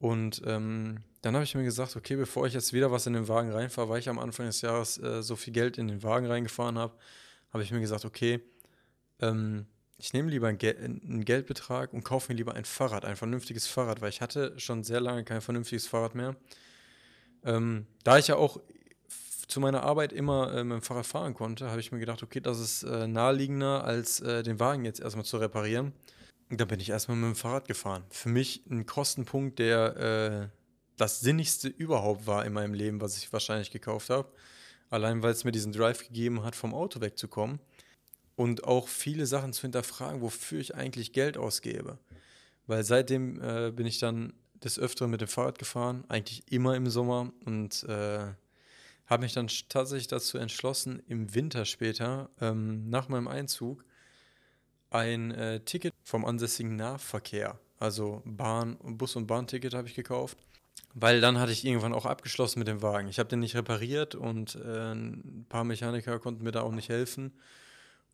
Und 0.00 0.40
ähm, 0.46 1.02
dann 1.20 1.34
habe 1.34 1.44
ich 1.44 1.54
mir 1.54 1.62
gesagt, 1.62 1.94
okay, 1.94 2.16
bevor 2.16 2.46
ich 2.46 2.54
jetzt 2.54 2.72
wieder 2.72 2.90
was 2.90 3.06
in 3.06 3.12
den 3.12 3.28
Wagen 3.28 3.52
reinfahre, 3.52 3.90
weil 3.90 4.00
ich 4.00 4.08
am 4.08 4.18
Anfang 4.18 4.46
des 4.46 4.62
Jahres 4.62 4.96
äh, 4.98 5.22
so 5.22 5.36
viel 5.36 5.52
Geld 5.52 5.76
in 5.76 5.88
den 5.88 6.02
Wagen 6.02 6.26
reingefahren 6.26 6.78
habe, 6.78 6.94
habe 7.52 7.62
ich 7.62 7.70
mir 7.70 7.80
gesagt, 7.80 8.06
okay, 8.06 8.40
ähm, 9.20 9.66
ich 9.98 10.14
nehme 10.14 10.30
lieber 10.30 10.48
einen, 10.48 10.56
Gel 10.56 10.76
einen, 10.78 11.26
Geldbetrag 11.26 11.92
und 11.92 12.02
kaufe 12.02 12.32
mir 12.32 12.36
lieber 12.38 12.54
ein 12.54 12.64
Fahrrad, 12.64 13.04
ein 13.04 13.16
vernünftiges 13.16 13.66
Fahrrad, 13.66 14.00
weil 14.00 14.08
ich 14.08 14.22
hatte 14.22 14.58
schon 14.58 14.82
sehr 14.84 15.00
lange 15.00 15.22
kein 15.24 15.42
vernünftiges 15.42 15.86
Fahrrad 15.86 16.14
mehr. 16.14 16.34
Ähm, 17.44 17.86
da 18.02 18.16
ich 18.16 18.28
ja 18.28 18.36
auch 18.36 18.58
zu 19.48 19.60
meiner 19.60 19.82
Arbeit 19.82 20.14
immer 20.14 20.54
äh, 20.54 20.64
mit 20.64 20.78
dem 20.78 20.82
Fahrrad 20.82 21.04
fahren 21.04 21.34
konnte, 21.34 21.68
habe 21.68 21.80
ich 21.80 21.92
mir 21.92 21.98
gedacht, 21.98 22.22
okay, 22.22 22.40
das 22.40 22.58
ist 22.58 22.84
äh, 22.84 23.06
naheliegender, 23.06 23.84
als 23.84 24.20
äh, 24.20 24.42
den 24.42 24.58
Wagen 24.58 24.86
jetzt 24.86 25.00
erstmal 25.00 25.26
zu 25.26 25.36
reparieren. 25.36 25.92
Dann 26.50 26.66
bin 26.66 26.80
ich 26.80 26.90
erstmal 26.90 27.16
mit 27.16 27.28
dem 27.28 27.36
Fahrrad 27.36 27.68
gefahren. 27.68 28.04
Für 28.10 28.28
mich 28.28 28.64
ein 28.68 28.84
Kostenpunkt, 28.84 29.60
der 29.60 30.50
äh, 30.50 30.56
das 30.96 31.20
Sinnigste 31.20 31.68
überhaupt 31.68 32.26
war 32.26 32.44
in 32.44 32.52
meinem 32.52 32.74
Leben, 32.74 33.00
was 33.00 33.16
ich 33.16 33.32
wahrscheinlich 33.32 33.70
gekauft 33.70 34.10
habe. 34.10 34.28
Allein 34.90 35.22
weil 35.22 35.32
es 35.32 35.44
mir 35.44 35.52
diesen 35.52 35.72
Drive 35.72 36.02
gegeben 36.06 36.42
hat, 36.42 36.56
vom 36.56 36.74
Auto 36.74 37.00
wegzukommen. 37.00 37.60
Und 38.34 38.64
auch 38.64 38.88
viele 38.88 39.26
Sachen 39.26 39.52
zu 39.52 39.62
hinterfragen, 39.62 40.20
wofür 40.22 40.60
ich 40.60 40.74
eigentlich 40.74 41.12
Geld 41.12 41.36
ausgebe. 41.36 41.98
Weil 42.66 42.84
seitdem 42.84 43.40
äh, 43.40 43.70
bin 43.70 43.86
ich 43.86 43.98
dann 43.98 44.32
des 44.64 44.78
Öfteren 44.78 45.10
mit 45.10 45.20
dem 45.20 45.28
Fahrrad 45.28 45.58
gefahren, 45.58 46.04
eigentlich 46.08 46.42
immer 46.50 46.74
im 46.74 46.88
Sommer 46.88 47.32
und 47.44 47.84
äh, 47.84 48.26
habe 49.06 49.22
mich 49.22 49.32
dann 49.32 49.48
tatsächlich 49.68 50.08
dazu 50.08 50.38
entschlossen, 50.38 51.02
im 51.06 51.34
Winter 51.34 51.64
später, 51.64 52.30
ähm, 52.40 52.88
nach 52.88 53.08
meinem 53.08 53.28
Einzug, 53.28 53.84
ein 54.90 55.30
äh, 55.32 55.60
Ticket 55.60 55.94
vom 56.02 56.24
ansässigen 56.24 56.76
Nahverkehr, 56.76 57.58
also 57.78 58.22
Bahn, 58.24 58.76
Bus- 58.82 59.16
und 59.16 59.26
Bahnticket 59.26 59.74
habe 59.74 59.88
ich 59.88 59.94
gekauft, 59.94 60.38
weil 60.94 61.20
dann 61.20 61.38
hatte 61.38 61.52
ich 61.52 61.64
irgendwann 61.64 61.94
auch 61.94 62.06
abgeschlossen 62.06 62.58
mit 62.58 62.68
dem 62.68 62.82
Wagen. 62.82 63.08
Ich 63.08 63.18
habe 63.18 63.28
den 63.28 63.40
nicht 63.40 63.56
repariert 63.56 64.14
und 64.14 64.56
äh, 64.56 64.92
ein 64.92 65.46
paar 65.48 65.64
Mechaniker 65.64 66.18
konnten 66.18 66.44
mir 66.44 66.52
da 66.52 66.62
auch 66.62 66.72
nicht 66.72 66.88
helfen. 66.88 67.32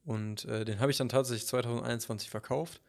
Und 0.04 0.45
äh, 0.45 0.64
den 0.64 0.78
habe 0.78 0.90
ich 0.90 0.99
dann 0.99 1.09
tatsächlich 1.09 1.47
2021 1.49 2.30
verkauft. 2.30 2.80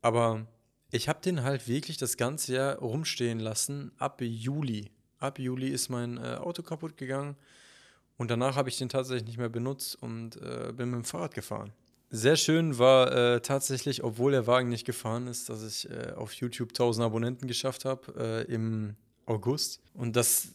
Aber 0.00 0.46
ich 0.92 1.08
habe 1.08 1.20
den 1.20 1.42
halt 1.42 1.66
wirklich 1.66 1.96
das 1.96 2.16
ganze 2.16 2.54
Jahr 2.54 2.76
rumstehen 2.76 3.40
lassen 3.40 3.90
ab 3.98 4.20
Juli 4.20 4.92
ab 5.18 5.38
Juli 5.38 5.68
ist 5.68 5.88
mein 5.88 6.18
äh, 6.18 6.36
Auto 6.36 6.62
kaputt 6.62 6.96
gegangen 6.96 7.36
und 8.16 8.30
danach 8.30 8.56
habe 8.56 8.68
ich 8.68 8.78
den 8.78 8.88
tatsächlich 8.88 9.26
nicht 9.26 9.38
mehr 9.38 9.48
benutzt 9.48 10.00
und 10.00 10.36
äh, 10.36 10.72
bin 10.72 10.90
mit 10.90 11.00
dem 11.00 11.04
Fahrrad 11.04 11.34
gefahren. 11.34 11.72
Sehr 12.10 12.36
schön 12.36 12.78
war 12.78 13.12
äh, 13.12 13.40
tatsächlich, 13.40 14.04
obwohl 14.04 14.32
der 14.32 14.46
Wagen 14.46 14.68
nicht 14.68 14.84
gefahren 14.84 15.26
ist, 15.26 15.48
dass 15.48 15.64
ich 15.64 15.90
äh, 15.90 16.12
auf 16.12 16.32
YouTube 16.34 16.70
1000 16.70 17.04
Abonnenten 17.04 17.48
geschafft 17.48 17.84
habe 17.84 18.46
äh, 18.48 18.52
im 18.52 18.94
August. 19.26 19.80
Und 19.92 20.14
das 20.14 20.48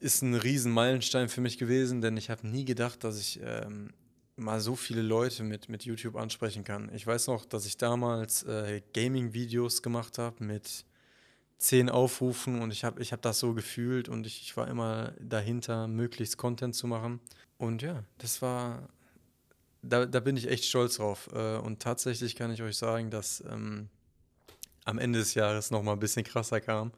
ist 0.00 0.22
ein 0.22 0.34
riesen 0.34 0.72
Meilenstein 0.72 1.28
für 1.28 1.40
mich 1.40 1.58
gewesen, 1.58 2.00
denn 2.00 2.16
ich 2.16 2.30
habe 2.30 2.46
nie 2.48 2.64
gedacht, 2.64 3.04
dass 3.04 3.20
ich 3.20 3.40
ähm, 3.44 3.92
mal 4.36 4.60
so 4.60 4.74
viele 4.74 5.02
Leute 5.02 5.44
mit, 5.44 5.68
mit 5.68 5.84
YouTube 5.84 6.16
ansprechen 6.16 6.64
kann. 6.64 6.90
Ich 6.92 7.06
weiß 7.06 7.28
noch, 7.28 7.44
dass 7.44 7.64
ich 7.64 7.76
damals 7.76 8.42
äh, 8.42 8.82
Gaming-Videos 8.92 9.82
gemacht 9.82 10.18
habe 10.18 10.42
mit 10.42 10.84
zehn 11.58 11.88
Aufrufen 11.88 12.60
und 12.60 12.72
ich 12.72 12.82
habe 12.82 13.00
ich 13.00 13.12
hab 13.12 13.22
das 13.22 13.38
so 13.38 13.54
gefühlt 13.54 14.08
und 14.08 14.26
ich, 14.26 14.42
ich 14.42 14.56
war 14.56 14.66
immer 14.66 15.12
dahinter, 15.20 15.86
möglichst 15.86 16.36
Content 16.36 16.74
zu 16.74 16.88
machen. 16.88 17.20
Und 17.56 17.82
ja, 17.82 18.02
das 18.18 18.42
war, 18.42 18.88
da, 19.82 20.06
da 20.06 20.20
bin 20.20 20.36
ich 20.36 20.48
echt 20.48 20.64
stolz 20.64 20.96
drauf. 20.96 21.28
Äh, 21.32 21.56
und 21.56 21.80
tatsächlich 21.80 22.36
kann 22.36 22.52
ich 22.52 22.62
euch 22.62 22.76
sagen, 22.76 23.10
dass 23.10 23.42
ähm, 23.48 23.88
am 24.84 24.98
Ende 24.98 25.18
des 25.18 25.34
Jahres 25.34 25.70
nochmal 25.70 25.94
ein 25.94 26.00
bisschen 26.00 26.24
krasser 26.24 26.60
kam. 26.60 26.92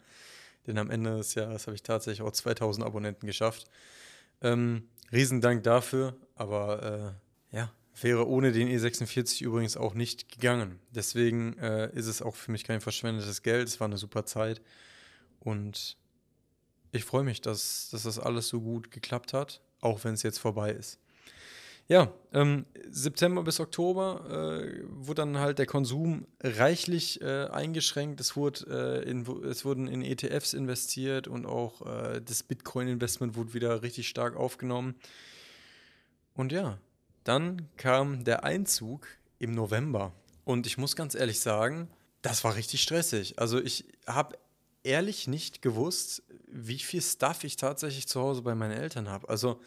Denn 0.67 0.79
am 0.79 0.91
Ende 0.91 1.17
des 1.17 1.35
Jahres 1.35 1.67
habe 1.67 1.75
ich 1.75 1.83
tatsächlich 1.83 2.23
auch 2.23 2.33
2000 2.33 2.87
Abonnenten 2.87 3.27
geschafft. 3.27 3.67
Ähm, 4.41 4.89
Riesendank 5.13 5.63
dafür, 5.63 6.17
aber 6.35 7.17
äh, 7.53 7.57
ja, 7.57 7.71
Wäre 8.01 8.27
ohne 8.27 8.51
den 8.51 8.69
E46 8.69 9.45
übrigens 9.45 9.77
auch 9.77 9.95
nicht 9.95 10.29
gegangen. 10.29 10.81
Deswegen 10.91 11.57
äh, 11.59 11.91
ist 11.95 12.07
es 12.07 12.23
auch 12.23 12.35
für 12.35 12.51
mich 12.51 12.65
kein 12.65 12.81
verschwendetes 12.81 13.43
Geld. 13.43 13.69
Es 13.69 13.79
war 13.79 13.87
eine 13.87 13.99
super 13.99 14.27
Zeit. 14.27 14.61
Und 15.39 15.97
ich 16.91 17.05
freue 17.05 17.23
mich, 17.23 17.41
dass, 17.41 17.91
dass 17.91 18.03
das 18.03 18.19
alles 18.19 18.49
so 18.49 18.61
gut 18.61 18.91
geklappt 18.91 19.33
hat, 19.33 19.61
auch 19.81 20.03
wenn 20.03 20.15
es 20.15 20.25
jetzt 20.25 20.39
vorbei 20.39 20.73
ist. 20.73 20.99
Ja, 21.87 22.11
ähm, 22.33 22.65
September 22.91 23.43
bis 23.43 23.61
Oktober 23.61 24.63
äh, 24.63 24.85
wurde 24.89 25.23
dann 25.23 25.39
halt 25.39 25.59
der 25.59 25.67
Konsum 25.67 26.27
reichlich 26.43 27.21
äh, 27.21 27.47
eingeschränkt. 27.47 28.21
Es, 28.21 28.37
wurde, 28.37 29.03
äh, 29.05 29.11
in, 29.11 29.27
es 29.45 29.67
wurden 29.67 29.87
in 29.87 30.03
ETFs 30.03 30.55
investiert 30.55 31.29
und 31.29 31.45
auch 31.45 31.83
äh, 31.83 32.23
das 32.23 32.43
Bitcoin-Investment 32.43 33.37
wurde 33.37 33.53
wieder 33.53 33.83
richtig 33.83 34.09
stark 34.09 34.35
aufgenommen. 34.35 34.95
Und 36.33 36.53
ja, 36.53 36.79
dann 37.25 37.69
kam 37.77 38.25
der 38.25 38.45
Einzug 38.45 39.07
im 39.39 39.53
November. 39.53 40.13
Und 40.45 40.67
ich 40.67 40.79
muss 40.79 40.97
ganz 40.97 41.15
ehrlich 41.15 41.41
sagen, 41.41 41.89
das 42.23 42.45
war 42.45 42.57
richtig 42.57 42.83
stressig. 42.83 43.39
Also 43.39 43.61
ich 43.61 43.85
habe 44.07 44.39
ehrlich 44.83 45.29
nicht 45.29 45.61
gewusst, 45.61 46.23
wie 46.47 46.79
viel 46.79 47.03
Stuff 47.03 47.45
ich 47.45 47.57
tatsächlich 47.57 48.09
zu 48.09 48.21
Hause 48.21 48.43
bei 48.43 48.55
meinen 48.55 48.73
Eltern 48.73 49.09
habe. 49.09 49.29
Also 49.29 49.61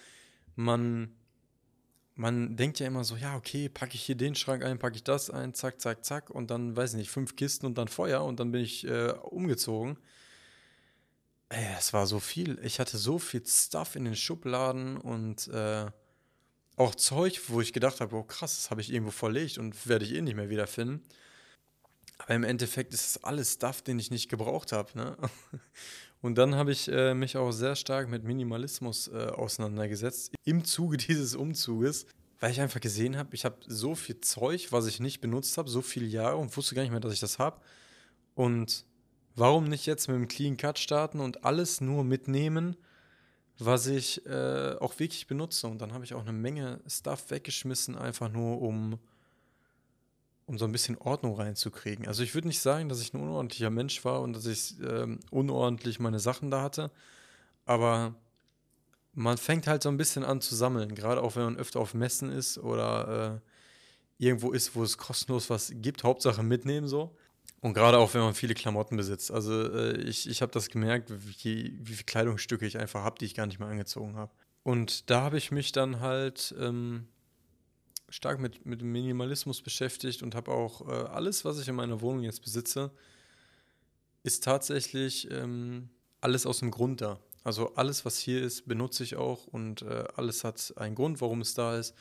man, 0.55 1.11
man 2.17 2.55
denkt 2.55 2.79
ja 2.79 2.87
immer 2.87 3.03
so, 3.03 3.15
ja, 3.15 3.35
okay, 3.35 3.69
packe 3.69 3.93
ich 3.93 4.03
hier 4.03 4.15
den 4.15 4.33
Schrank 4.33 4.63
ein, 4.63 4.79
packe 4.79 4.95
ich 4.95 5.03
das 5.03 5.29
ein, 5.29 5.53
zack, 5.53 5.79
zack, 5.79 6.03
zack. 6.03 6.29
Und 6.31 6.49
dann, 6.49 6.75
weiß 6.75 6.93
ich 6.93 6.97
nicht, 6.97 7.11
fünf 7.11 7.35
Kisten 7.35 7.67
und 7.67 7.77
dann 7.77 7.87
Feuer 7.87 8.23
und 8.23 8.39
dann 8.39 8.51
bin 8.51 8.61
ich 8.61 8.85
äh, 8.87 9.11
umgezogen. 9.11 9.97
Ey, 11.49 11.65
es 11.77 11.93
war 11.93 12.07
so 12.07 12.19
viel. 12.19 12.59
Ich 12.63 12.79
hatte 12.79 12.97
so 12.97 13.19
viel 13.19 13.45
Stuff 13.45 13.95
in 13.95 14.03
den 14.03 14.15
Schubladen 14.15 14.97
und 14.97 15.47
äh, 15.49 15.85
auch 16.75 16.95
Zeug, 16.95 17.41
wo 17.47 17.61
ich 17.61 17.71
gedacht 17.71 18.01
habe, 18.01 18.15
oh 18.15 18.23
krass, 18.23 18.55
das 18.55 18.71
habe 18.71 18.81
ich 18.81 18.91
irgendwo 18.91 19.11
verlegt 19.11 19.59
und 19.59 19.87
werde 19.87 20.03
ich 20.03 20.13
eh 20.13 20.21
nicht 20.21 20.35
mehr 20.35 20.49
wiederfinden. 20.49 21.03
Aber 22.17 22.33
im 22.33 22.43
Endeffekt 22.43 22.95
ist 22.95 23.09
es 23.11 23.23
alles 23.23 23.53
Stuff, 23.53 23.83
den 23.83 23.99
ich 23.99 24.09
nicht 24.09 24.27
gebraucht 24.27 24.71
habe. 24.71 24.97
Ne? 24.97 25.17
Und 26.21 26.37
dann 26.37 26.55
habe 26.55 26.71
ich 26.71 26.87
äh, 26.89 27.13
mich 27.13 27.37
auch 27.37 27.51
sehr 27.51 27.75
stark 27.75 28.09
mit 28.09 28.23
Minimalismus 28.23 29.07
äh, 29.07 29.27
auseinandergesetzt 29.27 30.33
im 30.43 30.63
Zuge 30.63 30.97
dieses 31.07 31.35
Umzuges, 31.35 32.05
weil 32.39 32.51
ich 32.51 32.61
einfach 32.61 32.79
gesehen 32.79 33.17
habe, 33.17 33.33
ich 33.33 33.45
habe 33.45 33.57
so 33.67 33.95
viel 33.95 34.19
Zeug, 34.21 34.71
was 34.71 34.87
ich 34.87 34.99
nicht 34.99 35.21
benutzt 35.21 35.57
habe, 35.57 35.69
so 35.69 35.81
viele 35.81 36.07
Jahre 36.07 36.37
und 36.37 36.55
wusste 36.55 36.75
gar 36.75 36.81
nicht 36.81 36.91
mehr, 36.91 36.99
dass 36.99 37.13
ich 37.13 37.19
das 37.19 37.39
habe. 37.39 37.61
Und 38.35 38.85
warum 39.35 39.65
nicht 39.65 39.85
jetzt 39.85 40.07
mit 40.07 40.15
einem 40.15 40.27
Clean 40.27 40.57
Cut 40.57 40.79
starten 40.79 41.19
und 41.19 41.43
alles 41.45 41.81
nur 41.81 42.03
mitnehmen 42.03 42.77
was 43.59 43.87
ich 43.87 44.25
äh, 44.25 44.75
auch 44.79 44.97
wirklich 44.99 45.27
benutze. 45.27 45.67
Und 45.67 45.81
dann 45.81 45.93
habe 45.93 46.05
ich 46.05 46.13
auch 46.13 46.21
eine 46.21 46.33
Menge 46.33 46.79
Stuff 46.87 47.29
weggeschmissen, 47.31 47.95
einfach 47.95 48.29
nur 48.29 48.61
um, 48.61 48.99
um 50.47 50.57
so 50.57 50.65
ein 50.65 50.71
bisschen 50.71 50.97
Ordnung 50.97 51.35
reinzukriegen. 51.35 52.07
Also 52.07 52.23
ich 52.23 52.33
würde 52.33 52.47
nicht 52.47 52.61
sagen, 52.61 52.89
dass 52.89 53.01
ich 53.01 53.13
ein 53.13 53.21
unordentlicher 53.21 53.69
Mensch 53.69 54.03
war 54.03 54.21
und 54.21 54.33
dass 54.33 54.45
ich 54.45 54.75
ähm, 54.81 55.19
unordentlich 55.29 55.99
meine 55.99 56.19
Sachen 56.19 56.49
da 56.49 56.63
hatte, 56.63 56.89
aber 57.65 58.15
man 59.13 59.37
fängt 59.37 59.67
halt 59.67 59.83
so 59.83 59.89
ein 59.89 59.97
bisschen 59.97 60.23
an 60.23 60.41
zu 60.41 60.55
sammeln, 60.55 60.95
gerade 60.95 61.21
auch 61.21 61.35
wenn 61.35 61.43
man 61.43 61.57
öfter 61.57 61.79
auf 61.79 61.93
Messen 61.93 62.31
ist 62.31 62.57
oder 62.57 63.41
äh, 63.41 64.23
irgendwo 64.23 64.51
ist, 64.51 64.75
wo 64.75 64.83
es 64.83 64.97
kostenlos 64.97 65.49
was 65.49 65.71
gibt, 65.75 66.03
Hauptsache 66.03 66.43
mitnehmen 66.43 66.87
so. 66.87 67.15
Und 67.59 67.73
gerade 67.73 67.97
auch, 67.97 68.13
wenn 68.13 68.21
man 68.21 68.35
viele 68.35 68.53
Klamotten 68.53 68.95
besitzt. 68.95 69.31
Also 69.31 69.73
äh, 69.73 69.97
ich, 69.97 70.29
ich 70.29 70.41
habe 70.41 70.51
das 70.51 70.69
gemerkt, 70.69 71.09
wie, 71.09 71.77
wie 71.81 71.93
viele 71.93 72.05
Kleidungsstücke 72.05 72.65
ich 72.65 72.77
einfach 72.77 73.03
habe, 73.03 73.17
die 73.19 73.25
ich 73.25 73.33
gar 73.33 73.47
nicht 73.47 73.59
mehr 73.59 73.67
angezogen 73.67 74.15
habe. 74.15 74.31
Und 74.63 75.09
da 75.09 75.21
habe 75.21 75.37
ich 75.37 75.51
mich 75.51 75.71
dann 75.71 75.99
halt 75.99 76.53
ähm, 76.59 77.07
stark 78.09 78.39
mit, 78.39 78.65
mit 78.65 78.81
Minimalismus 78.81 79.61
beschäftigt 79.61 80.23
und 80.23 80.35
habe 80.35 80.51
auch 80.51 80.87
äh, 80.87 80.91
alles, 80.91 81.45
was 81.45 81.59
ich 81.59 81.67
in 81.67 81.75
meiner 81.75 82.01
Wohnung 82.01 82.23
jetzt 82.23 82.41
besitze, 82.41 82.91
ist 84.23 84.43
tatsächlich 84.43 85.29
ähm, 85.31 85.89
alles 86.21 86.45
aus 86.45 86.59
dem 86.59 86.71
Grund 86.71 87.01
da. 87.01 87.19
Also 87.43 87.75
alles, 87.75 88.03
was 88.03 88.17
hier 88.17 88.41
ist, 88.41 88.67
benutze 88.67 89.03
ich 89.03 89.15
auch 89.15 89.47
und 89.47 89.81
äh, 89.81 90.03
alles 90.15 90.43
hat 90.43 90.73
einen 90.75 90.95
Grund, 90.95 91.21
warum 91.21 91.41
es 91.41 91.53
da 91.53 91.77
ist. 91.77 91.95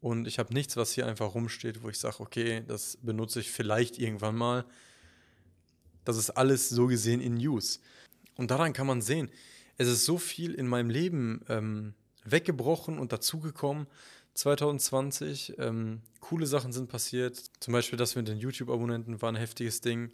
Und 0.00 0.26
ich 0.26 0.38
habe 0.38 0.52
nichts, 0.52 0.76
was 0.76 0.92
hier 0.92 1.06
einfach 1.06 1.34
rumsteht, 1.34 1.82
wo 1.82 1.88
ich 1.88 1.98
sage, 1.98 2.20
okay, 2.20 2.62
das 2.66 2.98
benutze 3.00 3.40
ich 3.40 3.50
vielleicht 3.50 3.98
irgendwann 3.98 4.36
mal. 4.36 4.64
Das 6.04 6.16
ist 6.16 6.30
alles 6.30 6.68
so 6.68 6.86
gesehen 6.88 7.20
in 7.20 7.36
Use. 7.36 7.78
Und 8.36 8.50
daran 8.50 8.72
kann 8.72 8.86
man 8.86 9.00
sehen, 9.00 9.30
es 9.78 9.88
ist 9.88 10.04
so 10.04 10.18
viel 10.18 10.54
in 10.54 10.66
meinem 10.66 10.90
Leben 10.90 11.44
ähm, 11.48 11.94
weggebrochen 12.24 12.98
und 12.98 13.12
dazugekommen. 13.12 13.86
2020, 14.34 15.54
ähm, 15.58 16.02
coole 16.20 16.46
Sachen 16.46 16.72
sind 16.72 16.88
passiert. 16.88 17.40
Zum 17.60 17.72
Beispiel 17.72 17.96
das 17.96 18.16
mit 18.16 18.28
den 18.28 18.38
YouTube-Abonnenten 18.38 19.22
war 19.22 19.30
ein 19.30 19.36
heftiges 19.36 19.80
Ding. 19.80 20.12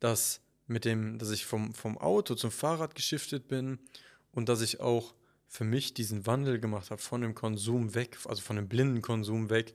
Das 0.00 0.40
mit 0.66 0.84
dem, 0.84 1.18
dass 1.18 1.30
ich 1.30 1.46
vom, 1.46 1.74
vom 1.74 1.98
Auto 1.98 2.34
zum 2.34 2.50
Fahrrad 2.50 2.94
geschiftet 2.94 3.48
bin 3.48 3.78
und 4.32 4.48
dass 4.48 4.60
ich 4.60 4.80
auch 4.80 5.14
für 5.46 5.64
mich 5.64 5.94
diesen 5.94 6.26
Wandel 6.26 6.58
gemacht 6.58 6.90
habe 6.90 7.00
von 7.00 7.20
dem 7.20 7.34
Konsum 7.34 7.94
weg, 7.94 8.18
also 8.24 8.42
von 8.42 8.56
dem 8.56 8.68
blinden 8.68 9.02
Konsum 9.02 9.50
weg 9.50 9.74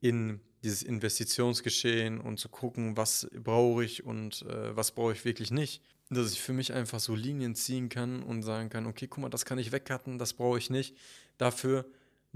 in 0.00 0.40
dieses 0.62 0.82
Investitionsgeschehen 0.82 2.20
und 2.20 2.38
zu 2.40 2.48
gucken, 2.48 2.96
was 2.96 3.28
brauche 3.32 3.84
ich 3.84 4.04
und 4.04 4.42
äh, 4.42 4.74
was 4.76 4.90
brauche 4.90 5.12
ich 5.12 5.24
wirklich 5.24 5.50
nicht. 5.50 5.82
Dass 6.10 6.32
ich 6.32 6.40
für 6.40 6.52
mich 6.52 6.72
einfach 6.72 7.00
so 7.00 7.14
Linien 7.14 7.54
ziehen 7.54 7.88
kann 7.88 8.22
und 8.22 8.42
sagen 8.42 8.68
kann, 8.68 8.86
okay, 8.86 9.06
guck 9.06 9.22
mal, 9.22 9.28
das 9.28 9.44
kann 9.44 9.58
ich 9.58 9.72
wegcutten, 9.72 10.18
das 10.18 10.34
brauche 10.34 10.58
ich 10.58 10.70
nicht. 10.70 10.96
Dafür 11.38 11.84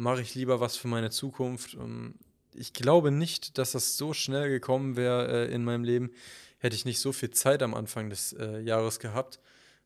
mache 0.01 0.23
ich 0.23 0.35
lieber 0.35 0.61
was 0.61 0.77
für 0.77 0.89
meine 0.89 1.11
Zukunft. 1.11 1.75
Ähm, 1.75 2.15
ich 2.55 2.73
glaube 2.73 3.11
nicht, 3.11 3.59
dass 3.59 3.73
das 3.73 3.97
so 3.97 4.13
schnell 4.13 4.49
gekommen 4.49 4.97
wäre 4.97 5.47
äh, 5.49 5.55
in 5.55 5.63
meinem 5.63 5.85
Leben, 5.85 6.11
hätte 6.59 6.75
ich 6.75 6.85
nicht 6.85 7.01
so 7.01 7.13
viel 7.13 7.31
Zeit 7.31 7.63
am 7.63 7.75
Anfang 7.75 8.11
des 8.11 8.33
äh, 8.33 8.61
Jahres 8.61 8.99
gehabt, 8.99 9.39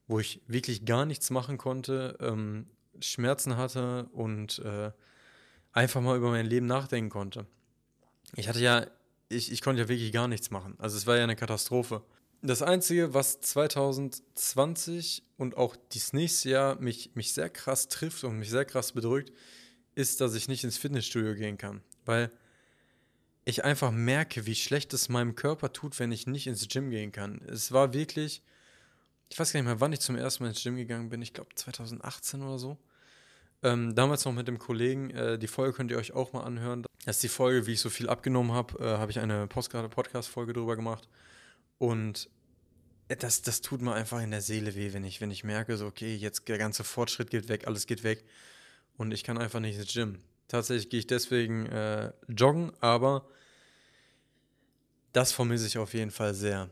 wo 0.06 0.18
ich 0.18 0.40
wirklich 0.46 0.84
gar 0.84 1.04
nichts 1.04 1.30
machen 1.30 1.58
konnte, 1.58 2.16
ähm, 2.20 2.66
Schmerzen 3.00 3.56
hatte 3.56 4.08
und 4.12 4.60
äh, 4.60 4.92
einfach 5.72 6.00
mal 6.00 6.16
über 6.16 6.30
mein 6.30 6.46
Leben 6.46 6.66
nachdenken 6.66 7.10
konnte. 7.10 7.46
Ich 8.36 8.48
hatte 8.48 8.60
ja, 8.60 8.86
ich, 9.28 9.52
ich 9.52 9.60
konnte 9.60 9.82
ja 9.82 9.88
wirklich 9.88 10.12
gar 10.12 10.28
nichts 10.28 10.50
machen. 10.50 10.74
Also 10.78 10.96
es 10.96 11.06
war 11.06 11.16
ja 11.16 11.24
eine 11.24 11.36
Katastrophe. 11.36 12.02
Das 12.42 12.62
Einzige, 12.62 13.14
was 13.14 13.40
2020 13.40 15.22
und 15.38 15.56
auch 15.56 15.76
dieses 15.92 16.12
nächste 16.12 16.50
Jahr 16.50 16.76
mich, 16.76 17.14
mich 17.14 17.32
sehr 17.32 17.48
krass 17.48 17.88
trifft 17.88 18.22
und 18.24 18.38
mich 18.38 18.50
sehr 18.50 18.64
krass 18.64 18.92
bedrückt, 18.92 19.32
ist, 19.94 20.20
dass 20.20 20.34
ich 20.34 20.48
nicht 20.48 20.64
ins 20.64 20.78
Fitnessstudio 20.78 21.34
gehen 21.34 21.58
kann. 21.58 21.82
Weil 22.04 22.30
ich 23.44 23.64
einfach 23.64 23.90
merke, 23.90 24.46
wie 24.46 24.54
schlecht 24.54 24.92
es 24.94 25.08
meinem 25.08 25.34
Körper 25.34 25.72
tut, 25.72 25.98
wenn 25.98 26.12
ich 26.12 26.26
nicht 26.26 26.46
ins 26.46 26.66
Gym 26.68 26.90
gehen 26.90 27.12
kann. 27.12 27.40
Es 27.46 27.72
war 27.72 27.92
wirklich, 27.92 28.42
ich 29.28 29.38
weiß 29.38 29.52
gar 29.52 29.60
nicht 29.60 29.66
mehr, 29.66 29.80
wann 29.80 29.92
ich 29.92 30.00
zum 30.00 30.16
ersten 30.16 30.42
Mal 30.42 30.50
ins 30.50 30.62
Gym 30.62 30.76
gegangen 30.76 31.10
bin. 31.10 31.20
Ich 31.22 31.34
glaube 31.34 31.54
2018 31.54 32.42
oder 32.42 32.58
so. 32.58 32.78
Ähm, 33.62 33.94
damals 33.94 34.24
noch 34.24 34.32
mit 34.32 34.48
dem 34.48 34.58
Kollegen. 34.58 35.10
Äh, 35.10 35.38
die 35.38 35.46
Folge 35.46 35.74
könnt 35.74 35.90
ihr 35.90 35.98
euch 35.98 36.12
auch 36.12 36.32
mal 36.32 36.42
anhören. 36.42 36.84
Das 37.04 37.16
ist 37.16 37.22
die 37.22 37.28
Folge, 37.28 37.66
wie 37.66 37.72
ich 37.72 37.80
so 37.80 37.90
viel 37.90 38.08
abgenommen 38.08 38.52
habe. 38.52 38.78
Äh, 38.78 38.98
habe 38.98 39.10
ich 39.10 39.18
eine 39.18 39.46
Podcast-Folge 39.46 40.52
drüber 40.52 40.76
gemacht. 40.76 41.08
Und 41.78 42.28
das, 43.08 43.42
das 43.42 43.60
tut 43.60 43.82
mir 43.82 43.92
einfach 43.92 44.22
in 44.22 44.30
der 44.30 44.40
Seele 44.40 44.74
weh, 44.74 44.92
wenn 44.92 45.04
ich, 45.04 45.20
wenn 45.20 45.30
ich 45.30 45.44
merke, 45.44 45.76
so, 45.76 45.86
okay, 45.86 46.14
jetzt 46.14 46.48
der 46.48 46.58
ganze 46.58 46.84
Fortschritt 46.84 47.30
geht 47.30 47.48
weg, 47.48 47.66
alles 47.66 47.86
geht 47.86 48.02
weg. 48.02 48.24
Und 48.96 49.12
ich 49.12 49.24
kann 49.24 49.38
einfach 49.38 49.60
nicht 49.60 49.78
ins 49.78 49.92
Gym. 49.92 50.18
Tatsächlich 50.48 50.90
gehe 50.90 51.00
ich 51.00 51.06
deswegen 51.06 51.66
äh, 51.66 52.12
joggen, 52.28 52.72
aber 52.80 53.26
das 55.12 55.32
vermisse 55.32 55.66
ich 55.66 55.78
auf 55.78 55.94
jeden 55.94 56.10
Fall 56.10 56.34
sehr. 56.34 56.70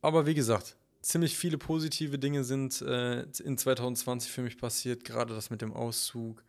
Aber 0.00 0.26
wie 0.26 0.34
gesagt, 0.34 0.76
ziemlich 1.02 1.36
viele 1.36 1.58
positive 1.58 2.18
Dinge 2.18 2.44
sind 2.44 2.80
äh, 2.82 3.22
in 3.22 3.58
2020 3.58 4.30
für 4.30 4.42
mich 4.42 4.58
passiert. 4.58 5.04
Gerade 5.04 5.34
das 5.34 5.50
mit 5.50 5.62
dem 5.62 5.72
Auszug, 5.72 6.42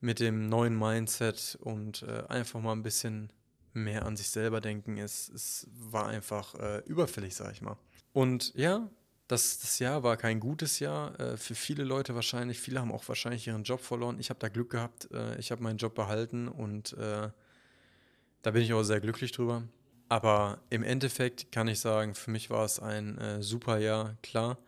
mit 0.00 0.20
dem 0.20 0.48
neuen 0.48 0.78
Mindset 0.78 1.58
und 1.60 2.02
äh, 2.02 2.24
einfach 2.28 2.60
mal 2.60 2.72
ein 2.72 2.82
bisschen 2.82 3.30
mehr 3.72 4.04
an 4.06 4.16
sich 4.16 4.30
selber 4.30 4.60
denken. 4.60 4.98
Es, 4.98 5.28
es 5.28 5.66
war 5.72 6.06
einfach 6.06 6.54
äh, 6.54 6.78
überfällig, 6.86 7.34
sag 7.34 7.52
ich 7.52 7.62
mal. 7.62 7.76
Und 8.12 8.54
ja, 8.54 8.88
das, 9.26 9.58
das 9.58 9.78
Jahr 9.78 10.02
war 10.02 10.16
kein 10.16 10.38
gutes 10.38 10.80
Jahr. 10.80 11.18
Äh, 11.18 11.36
für 11.36 11.54
viele 11.54 11.84
Leute 11.84 12.14
wahrscheinlich. 12.14 12.60
Viele 12.60 12.80
haben 12.80 12.92
auch 12.92 13.08
wahrscheinlich 13.08 13.46
ihren 13.46 13.64
Job 13.64 13.80
verloren. 13.80 14.18
Ich 14.18 14.30
habe 14.30 14.40
da 14.40 14.48
Glück 14.48 14.70
gehabt. 14.70 15.10
Äh, 15.12 15.38
ich 15.38 15.50
habe 15.50 15.62
meinen 15.62 15.78
Job 15.78 15.94
behalten 15.94 16.48
und 16.48 16.92
äh, 16.94 17.30
da 18.42 18.50
bin 18.50 18.62
ich 18.62 18.72
auch 18.74 18.82
sehr 18.82 19.00
glücklich 19.00 19.32
drüber. 19.32 19.62
Aber 20.08 20.60
im 20.68 20.82
Endeffekt 20.82 21.50
kann 21.50 21.68
ich 21.68 21.80
sagen, 21.80 22.14
für 22.14 22.30
mich 22.30 22.50
war 22.50 22.64
es 22.64 22.78
ein 22.78 23.16
äh, 23.18 23.42
super 23.42 23.78
Jahr. 23.78 24.16
Klar, 24.22 24.58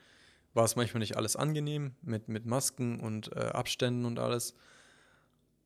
war 0.54 0.64
es 0.64 0.76
manchmal 0.76 1.00
nicht 1.00 1.16
alles 1.18 1.36
angenehm 1.36 1.94
mit, 2.00 2.28
mit 2.28 2.46
Masken 2.46 2.98
und 2.98 3.36
äh, 3.36 3.40
Abständen 3.40 4.06
und 4.06 4.18
alles. 4.18 4.54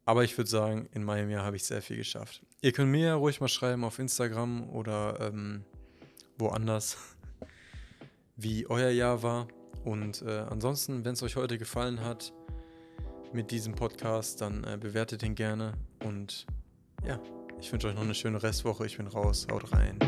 Aber 0.05 0.25
ich 0.25 0.37
würde 0.37 0.51
sagen, 0.51 0.89
in 0.93 1.05
meinem 1.05 1.31
Jahr 1.31 1.45
habe 1.45 1.55
ich 1.55 1.65
sehr 1.65 1.83
viel 1.83 1.99
geschafft. 1.99 2.43
Ihr 2.63 2.73
könnt 2.73 2.91
mir 2.91 3.07
ja 3.07 3.15
ruhig 3.15 3.41
mal 3.41 3.49
schreiben 3.49 3.85
auf 3.85 4.01
Instagram 4.01 4.69
oder 4.69 5.21
ähm, 5.21 5.65
woanders 6.37 6.97
wie 8.43 8.67
euer 8.69 8.91
Jahr 8.91 9.23
war. 9.23 9.49
Und 9.85 10.23
äh, 10.23 10.45
ansonsten, 10.51 11.05
wenn 11.05 11.15
es 11.15 11.23
euch 11.23 11.37
heute 11.37 11.59
gefallen 11.59 12.05
hat 12.05 12.33
mit 13.33 13.51
diesem 13.51 13.75
Podcast, 13.75 14.41
dann 14.41 14.65
äh, 14.65 14.77
bewertet 14.79 15.23
ihn 15.23 15.35
gerne. 15.35 15.75
Und 16.05 16.47
ja, 17.07 17.19
ich 17.61 17.73
wünsche 17.73 17.89
euch 17.89 17.95
noch 17.95 18.03
eine 18.03 18.15
schöne 18.15 18.43
Restwoche. 18.43 18.87
Ich 18.87 18.97
bin 18.97 19.07
raus. 19.07 19.47
Haut 19.51 19.73
rein. 19.73 19.99